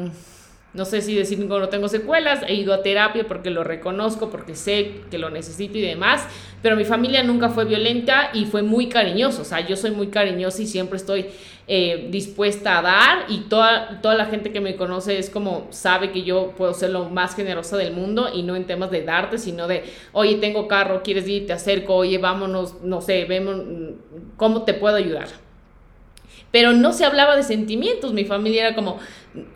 no 0.74 0.86
sé 0.86 1.02
si 1.02 1.16
decir 1.16 1.40
no 1.40 1.70
tengo 1.70 1.88
secuelas, 1.88 2.42
he 2.48 2.54
ido 2.54 2.74
a 2.74 2.84
terapia 2.84 3.28
porque 3.28 3.50
lo 3.50 3.64
reconozco, 3.64 4.30
porque 4.30 4.56
sé 4.56 5.02
que 5.10 5.18
lo 5.18 5.30
necesito 5.30 5.78
y 5.78 5.82
demás, 5.82 6.28
pero 6.62 6.76
mi 6.76 6.86
familia 6.86 7.24
nunca 7.24 7.50
fue 7.50 7.66
violenta 7.66 8.30
y 8.34 8.46
fue 8.46 8.62
muy 8.62 8.90
cariñoso, 8.90 9.42
o 9.42 9.46
sea, 9.46 9.66
yo 9.66 9.76
soy 9.76 9.92
muy 9.92 10.08
cariñosa 10.08 10.62
y 10.62 10.68
siempre 10.68 10.98
estoy 10.98 11.28
eh, 11.68 12.08
dispuesta 12.12 12.80
a 12.80 12.82
dar 12.82 13.26
y 13.30 13.40
toda, 13.50 14.02
toda 14.02 14.16
la 14.16 14.26
gente 14.26 14.52
que 14.52 14.62
me 14.62 14.76
conoce 14.76 15.18
es 15.18 15.30
como 15.30 15.68
sabe 15.72 16.12
que 16.12 16.24
yo 16.24 16.54
puedo 16.58 16.74
ser 16.74 16.92
lo 16.92 17.10
más 17.10 17.36
generosa 17.36 17.76
del 17.78 17.94
mundo 17.94 18.30
y 18.34 18.44
no 18.44 18.56
en 18.56 18.66
temas 18.66 18.92
de 18.92 19.04
darte, 19.04 19.38
sino 19.38 19.68
de, 19.68 19.84
oye, 20.12 20.36
tengo 20.36 20.68
carro, 20.68 21.02
quieres 21.02 21.28
ir, 21.28 21.48
te 21.48 21.54
acerco, 21.54 21.96
oye, 21.96 22.18
vámonos, 22.18 22.82
no 22.84 23.02
sé, 23.02 23.26
vemos 23.26 23.64
cómo 24.36 24.64
te 24.64 24.74
puedo 24.74 24.96
ayudar. 24.96 25.47
Pero 26.52 26.74
no 26.74 26.94
se 26.94 27.06
hablaba 27.06 27.36
de 27.36 27.44
sentimientos, 27.44 28.14
mi 28.14 28.24
familia 28.24 28.68
era 28.68 28.76
como, 28.76 29.00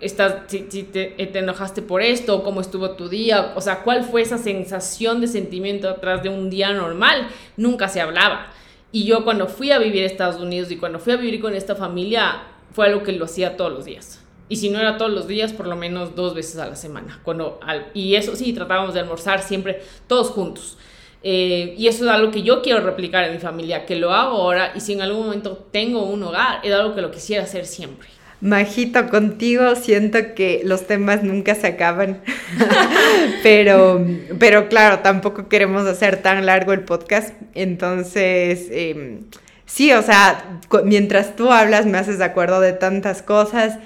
estás, 0.01 0.35
si, 0.47 0.61
te, 0.61 1.05
te, 1.05 1.39
enojaste 1.39 1.81
por 1.81 2.01
esto, 2.01 2.43
cómo 2.43 2.61
estuvo 2.61 2.91
tu 2.91 3.07
día, 3.07 3.53
o 3.55 3.61
sea, 3.61 3.83
cuál 3.83 4.03
fue 4.03 4.21
esa 4.21 4.37
sensación 4.37 5.21
de 5.21 5.27
sentimiento 5.27 5.89
atrás 5.89 6.21
de 6.21 6.29
un 6.29 6.49
día 6.49 6.73
normal, 6.73 7.27
nunca 7.57 7.87
se 7.87 8.01
hablaba. 8.01 8.47
Y 8.91 9.05
yo 9.05 9.23
cuando 9.23 9.47
fui 9.47 9.71
a 9.71 9.79
vivir 9.79 10.03
a 10.03 10.05
Estados 10.05 10.41
Unidos 10.41 10.69
y 10.71 10.77
cuando 10.77 10.99
fui 10.99 11.13
a 11.13 11.17
vivir 11.17 11.39
con 11.39 11.55
esta 11.55 11.75
familia, 11.75 12.43
fue 12.73 12.87
algo 12.87 13.03
que 13.03 13.13
lo 13.13 13.25
hacía 13.25 13.55
todos 13.55 13.71
los 13.71 13.85
días. 13.85 14.21
Y 14.49 14.57
si 14.57 14.69
no 14.69 14.79
era 14.79 14.97
todos 14.97 15.11
los 15.11 15.27
días, 15.27 15.53
por 15.53 15.65
lo 15.65 15.77
menos 15.77 16.13
dos 16.13 16.35
veces 16.35 16.57
a 16.57 16.67
la 16.67 16.75
semana. 16.75 17.21
Cuando, 17.23 17.61
y 17.93 18.15
eso 18.15 18.35
sí, 18.35 18.51
tratábamos 18.51 18.93
de 18.93 18.99
almorzar 18.99 19.41
siempre 19.43 19.81
todos 20.07 20.29
juntos. 20.29 20.77
Eh, 21.23 21.75
y 21.77 21.87
eso 21.87 22.05
es 22.05 22.09
algo 22.09 22.31
que 22.31 22.41
yo 22.41 22.63
quiero 22.63 22.81
replicar 22.81 23.25
en 23.25 23.33
mi 23.33 23.39
familia, 23.39 23.85
que 23.85 23.95
lo 23.95 24.11
hago 24.11 24.37
ahora 24.37 24.71
y 24.73 24.79
si 24.79 24.93
en 24.93 25.01
algún 25.01 25.25
momento 25.25 25.67
tengo 25.71 26.03
un 26.03 26.23
hogar, 26.23 26.59
es 26.63 26.73
algo 26.73 26.95
que 26.95 27.01
lo 27.01 27.11
quisiera 27.11 27.43
hacer 27.43 27.65
siempre. 27.65 28.07
Majito, 28.41 29.07
contigo 29.07 29.75
siento 29.75 30.33
que 30.33 30.61
los 30.65 30.87
temas 30.87 31.21
nunca 31.21 31.53
se 31.53 31.67
acaban, 31.67 32.21
pero, 33.43 34.03
pero 34.39 34.67
claro, 34.67 34.99
tampoco 34.99 35.47
queremos 35.47 35.85
hacer 35.85 36.23
tan 36.23 36.43
largo 36.47 36.73
el 36.73 36.79
podcast, 36.79 37.35
entonces, 37.53 38.67
em, 38.71 39.19
sí, 39.67 39.93
o 39.93 40.01
sea, 40.01 40.59
mientras 40.85 41.35
tú 41.35 41.51
hablas 41.51 41.85
me 41.85 41.99
haces 41.99 42.17
de 42.17 42.25
acuerdo 42.25 42.61
de 42.61 42.73
tantas 42.73 43.21
cosas 43.21 43.77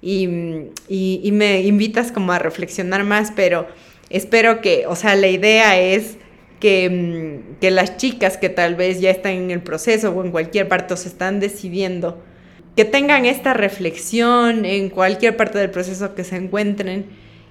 y, 0.00 0.26
y, 0.88 1.20
y 1.22 1.32
me 1.32 1.60
invitas 1.60 2.10
como 2.10 2.32
a 2.32 2.38
reflexionar 2.38 3.04
más, 3.04 3.30
pero 3.36 3.66
espero 4.08 4.62
que, 4.62 4.86
o 4.86 4.96
sea, 4.96 5.16
la 5.16 5.28
idea 5.28 5.78
es 5.78 6.16
que, 6.60 6.84
em, 6.84 7.42
que 7.60 7.70
las 7.70 7.96
chicas 7.96 8.36
que 8.36 8.48
tal 8.48 8.74
vez 8.74 9.00
ya 9.00 9.10
están 9.10 9.32
en 9.32 9.50
el 9.50 9.60
proceso 9.62 10.10
o 10.10 10.24
en 10.24 10.30
cualquier 10.30 10.68
parte 10.68 10.96
se 10.96 11.08
están 11.08 11.40
decidiendo, 11.40 12.22
que 12.76 12.84
tengan 12.84 13.24
esta 13.24 13.54
reflexión 13.54 14.64
en 14.64 14.88
cualquier 14.90 15.36
parte 15.36 15.58
del 15.58 15.70
proceso 15.70 16.14
que 16.14 16.24
se 16.24 16.36
encuentren 16.36 17.06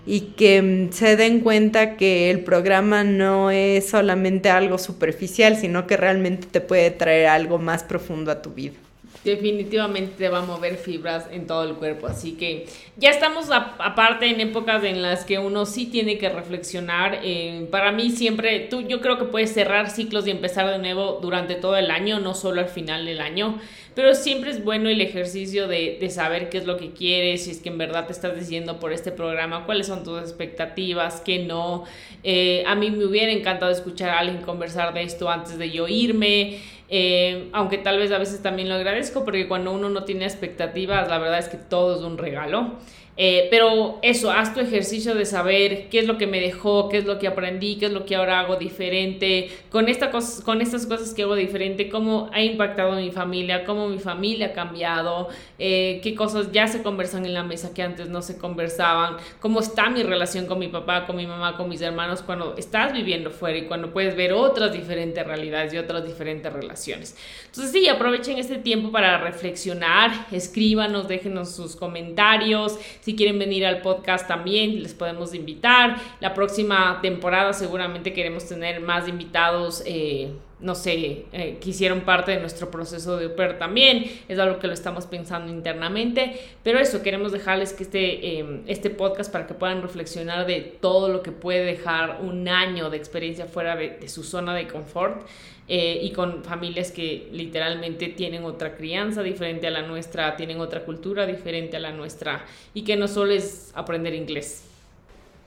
y 0.05 0.21
que 0.37 0.61
mm, 0.61 0.93
se 0.93 1.17
den 1.17 1.41
cuenta 1.41 1.97
que 1.97 2.31
el 2.31 2.41
programa 2.41 3.03
no 3.03 3.51
es 3.51 3.89
solamente 3.89 4.49
algo 4.49 4.77
superficial, 4.77 5.57
sino 5.57 5.85
que 5.87 5.97
realmente 5.97 6.47
te 6.49 6.61
puede 6.61 6.91
traer 6.91 7.27
algo 7.27 7.59
más 7.59 7.83
profundo 7.83 8.31
a 8.31 8.41
tu 8.41 8.51
vida 8.51 8.86
definitivamente 9.31 10.13
te 10.17 10.29
va 10.29 10.39
a 10.39 10.45
mover 10.45 10.77
fibras 10.77 11.27
en 11.31 11.47
todo 11.47 11.63
el 11.63 11.75
cuerpo. 11.75 12.07
Así 12.07 12.33
que 12.33 12.65
ya 12.97 13.09
estamos 13.09 13.49
aparte 13.51 14.27
en 14.27 14.39
épocas 14.41 14.83
en 14.83 15.01
las 15.01 15.25
que 15.25 15.39
uno 15.39 15.65
sí 15.65 15.85
tiene 15.85 16.17
que 16.17 16.29
reflexionar. 16.29 17.19
Eh, 17.23 17.67
para 17.71 17.91
mí 17.91 18.09
siempre, 18.09 18.59
tú, 18.61 18.81
yo 18.81 19.01
creo 19.01 19.17
que 19.17 19.25
puedes 19.25 19.53
cerrar 19.53 19.89
ciclos 19.89 20.27
y 20.27 20.31
empezar 20.31 20.69
de 20.69 20.79
nuevo 20.79 21.19
durante 21.21 21.55
todo 21.55 21.77
el 21.77 21.91
año, 21.91 22.19
no 22.19 22.33
solo 22.33 22.61
al 22.61 22.69
final 22.69 23.05
del 23.05 23.21
año. 23.21 23.59
Pero 23.93 24.13
siempre 24.13 24.51
es 24.51 24.63
bueno 24.63 24.89
el 24.89 25.01
ejercicio 25.01 25.67
de, 25.67 25.97
de 25.99 26.09
saber 26.11 26.49
qué 26.49 26.59
es 26.59 26.67
lo 26.67 26.77
que 26.77 26.91
quieres, 26.91 27.45
si 27.45 27.51
es 27.51 27.59
que 27.59 27.69
en 27.69 27.79
verdad 27.79 28.05
te 28.05 28.13
estás 28.13 28.35
decidiendo 28.35 28.79
por 28.79 28.93
este 28.93 29.11
programa, 29.11 29.65
cuáles 29.65 29.87
son 29.87 30.03
tus 30.03 30.21
expectativas, 30.21 31.21
qué 31.21 31.39
no. 31.39 31.85
Eh, 32.23 32.63
a 32.67 32.75
mí 32.75 32.91
me 32.91 33.05
hubiera 33.05 33.31
encantado 33.31 33.71
escuchar 33.71 34.09
a 34.09 34.19
alguien 34.19 34.43
conversar 34.43 34.93
de 34.93 35.01
esto 35.01 35.29
antes 35.29 35.57
de 35.57 35.71
yo 35.71 35.87
irme. 35.87 36.59
Eh, 36.89 37.49
aunque 37.51 37.77
tal 37.77 37.97
vez 37.97 38.11
a 38.11 38.17
veces 38.17 38.41
también 38.41 38.69
lo 38.69 38.75
agradezco 38.75 39.25
porque 39.25 39.47
cuando 39.47 39.71
uno 39.71 39.89
no 39.89 40.03
tiene 40.03 40.25
expectativas, 40.25 41.09
la 41.09 41.17
verdad 41.17 41.39
es 41.39 41.49
que 41.49 41.57
todo 41.57 41.95
es 41.95 42.01
un 42.01 42.17
regalo. 42.17 42.75
Eh, 43.19 43.47
pero 43.49 43.97
eso, 44.03 44.31
haz 44.31 44.53
tu 44.53 44.59
ejercicio 44.59 45.15
de 45.15 45.25
saber 45.25 45.89
qué 45.89 45.99
es 45.99 46.05
lo 46.05 46.19
que 46.19 46.27
me 46.27 46.39
dejó, 46.39 46.87
qué 46.87 46.99
es 46.99 47.05
lo 47.05 47.17
que 47.17 47.27
aprendí, 47.27 47.77
qué 47.77 47.87
es 47.87 47.91
lo 47.91 48.05
que 48.05 48.15
ahora 48.15 48.39
hago 48.39 48.57
diferente, 48.57 49.49
con, 49.71 49.89
esta 49.89 50.11
con 50.45 50.61
estas 50.61 50.85
cosas 50.85 51.15
que 51.15 51.23
hago 51.23 51.35
diferente, 51.35 51.89
cómo 51.89 52.29
ha 52.31 52.43
impactado 52.43 52.93
mi 52.93 53.09
familia, 53.09 53.65
cómo 53.65 53.89
mi 53.89 53.97
familia 53.97 54.47
ha 54.47 54.53
cambiado, 54.53 55.29
eh, 55.57 55.99
qué 56.03 56.13
cosas 56.13 56.51
ya 56.51 56.67
se 56.67 56.83
conversan 56.83 57.25
en 57.25 57.33
la 57.33 57.43
mesa 57.43 57.73
que 57.73 57.81
antes 57.81 58.07
no 58.07 58.21
se 58.21 58.37
conversaban, 58.37 59.17
cómo 59.39 59.61
está 59.61 59.89
mi 59.89 60.03
relación 60.03 60.45
con 60.45 60.59
mi 60.59 60.67
papá, 60.67 61.07
con 61.07 61.15
mi 61.15 61.25
mamá, 61.25 61.57
con 61.57 61.69
mis 61.69 61.81
hermanos 61.81 62.21
cuando 62.21 62.55
estás 62.55 62.93
viviendo 62.93 63.31
fuera 63.31 63.57
y 63.57 63.63
cuando 63.63 63.91
puedes 63.91 64.15
ver 64.15 64.33
otras 64.33 64.71
diferentes 64.71 65.25
realidades 65.25 65.73
y 65.73 65.79
otras 65.79 66.05
diferentes 66.05 66.53
relaciones. 66.53 67.17
Entonces 67.47 67.71
sí, 67.71 67.87
aprovechen 67.87 68.37
este 68.37 68.57
tiempo 68.57 68.91
para 68.91 69.17
reflexionar, 69.17 70.27
escríbanos, 70.31 71.07
déjenos 71.07 71.55
sus 71.55 71.75
comentarios 71.75 72.77
si 73.07 73.15
quieren 73.15 73.39
venir 73.39 73.65
al 73.65 73.81
podcast 73.81 74.27
también, 74.27 74.83
les 74.83 74.93
podemos 74.93 75.33
invitar. 75.33 75.95
La 76.19 76.33
próxima 76.33 76.99
temporada 77.01 77.53
seguramente 77.53 78.11
queremos 78.11 78.45
tener 78.49 78.81
más 78.81 79.07
invitados. 79.07 79.81
Eh, 79.85 80.33
no 80.59 80.73
sé, 80.73 81.25
eh, 81.33 81.57
que 81.61 81.69
hicieron 81.69 82.01
parte 82.01 82.31
de 82.31 82.39
nuestro 82.39 82.71
proceso 82.71 83.17
de 83.17 83.27
oper 83.27 83.59
también, 83.59 84.05
es 84.27 84.39
algo 84.39 84.57
que 84.57 84.65
lo 84.65 84.73
estamos 84.73 85.05
pensando 85.05 85.51
internamente, 85.51 86.39
pero 86.63 86.79
eso, 86.79 87.03
queremos 87.03 87.31
dejarles 87.31 87.73
que 87.73 87.83
este, 87.83 88.39
em, 88.39 88.61
este 88.65 88.89
podcast 88.89 89.31
para 89.31 89.45
que 89.45 89.53
puedan 89.53 89.83
reflexionar 89.83 90.47
de 90.47 90.61
todo 90.61 91.09
lo 91.09 91.21
que 91.21 91.31
puede 91.31 91.63
dejar 91.63 92.21
un 92.21 92.47
año 92.47 92.89
de 92.89 92.97
experiencia 92.97 93.45
fuera 93.45 93.75
de, 93.75 94.07
su 94.09 94.23
zona 94.23 94.55
de 94.55 94.67
confort 94.67 95.27
eh, 95.67 95.99
y 96.01 96.11
con 96.11 96.43
familias 96.43 96.91
que 96.91 97.27
literalmente 97.31 98.07
tienen 98.07 98.43
otra 98.43 98.75
crianza 98.75 99.21
diferente 99.21 99.67
a 99.67 99.71
la 99.71 99.83
nuestra, 99.83 100.35
tienen 100.37 100.59
otra 100.59 100.85
cultura 100.85 101.27
diferente 101.27 101.77
a 101.77 101.79
la 101.79 101.91
nuestra 101.91 102.45
y 102.73 102.83
que 102.83 102.95
no 102.95 103.07
solo 103.07 103.33
es 103.33 103.71
aprender 103.75 104.15
inglés. 104.15 104.63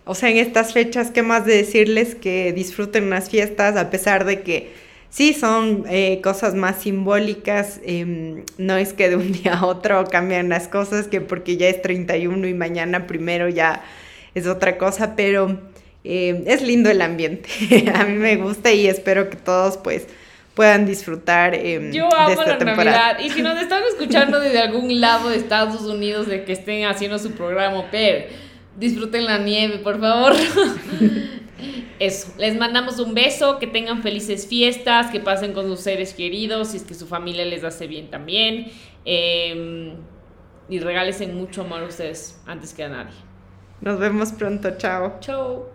O 0.04 0.14
sea, 0.14 0.30
en 0.30 0.38
estas 0.38 0.72
fechas, 0.72 1.10
¿qué 1.10 1.22
más 1.22 1.46
de 1.46 1.56
decirles 1.56 2.14
que 2.14 2.52
disfruten 2.52 3.10
las 3.10 3.30
fiestas 3.30 3.76
a 3.76 3.90
pesar 3.90 4.24
de 4.24 4.42
que 4.42 4.89
sí 5.10 5.34
son 5.34 5.84
eh, 5.88 6.20
cosas 6.22 6.54
más 6.54 6.82
simbólicas, 6.82 7.80
em, 7.84 8.44
no 8.56 8.76
es 8.76 8.92
que 8.92 9.10
de 9.10 9.16
un 9.16 9.32
día 9.42 9.54
a 9.54 9.66
otro 9.66 10.04
cambian 10.04 10.48
las 10.48 10.68
cosas, 10.68 11.08
que 11.08 11.20
porque 11.20 11.56
ya 11.56 11.68
es 11.68 11.82
31 11.82 12.46
y 12.46 12.54
mañana 12.54 13.06
primero 13.06 13.48
ya 13.48 13.82
es 14.34 14.46
otra 14.46 14.78
cosa, 14.78 15.16
pero 15.16 15.60
em, 16.04 16.44
es 16.46 16.62
lindo 16.62 16.88
el 16.90 17.02
ambiente, 17.02 17.50
a 17.94 18.04
mí 18.04 18.14
me 18.14 18.36
gusta 18.36 18.72
y 18.72 18.86
espero 18.86 19.28
que 19.28 19.36
todos 19.36 19.76
pues 19.76 20.06
puedan 20.54 20.86
disfrutar 20.86 21.54
em, 21.54 21.92
Yo 21.92 22.06
amo 22.14 22.28
de 22.28 22.32
esta 22.34 22.46
la 22.46 22.58
temporada. 22.58 23.12
Navidad. 23.12 23.24
Y 23.24 23.30
si 23.30 23.42
nos 23.42 23.58
están 23.62 23.82
escuchando 23.84 24.40
desde 24.40 24.60
algún 24.60 25.00
lado 25.00 25.28
de 25.30 25.36
Estados 25.36 25.82
Unidos 25.82 26.26
de 26.26 26.44
que 26.44 26.52
estén 26.52 26.84
haciendo 26.86 27.18
su 27.18 27.32
programa, 27.32 27.86
pero 27.90 28.26
disfruten 28.78 29.24
la 29.24 29.38
nieve, 29.38 29.78
por 29.78 30.00
favor. 30.00 30.34
Eso, 31.98 32.32
les 32.38 32.56
mandamos 32.56 32.98
un 32.98 33.14
beso, 33.14 33.58
que 33.58 33.66
tengan 33.66 34.02
felices 34.02 34.46
fiestas, 34.46 35.10
que 35.10 35.20
pasen 35.20 35.52
con 35.52 35.66
sus 35.66 35.80
seres 35.80 36.14
queridos, 36.14 36.68
si 36.68 36.78
es 36.78 36.82
que 36.82 36.94
su 36.94 37.06
familia 37.06 37.44
les 37.44 37.64
hace 37.64 37.86
bien 37.86 38.10
también. 38.10 38.66
Em, 39.04 39.94
y 40.68 40.78
regálesen 40.78 41.36
mucho 41.36 41.62
amor 41.62 41.82
a 41.82 41.86
ustedes 41.86 42.40
antes 42.46 42.72
que 42.72 42.84
a 42.84 42.88
nadie. 42.88 43.16
Nos 43.80 43.98
vemos 43.98 44.32
pronto, 44.32 44.76
chao. 44.76 45.18
Chao. 45.20 45.70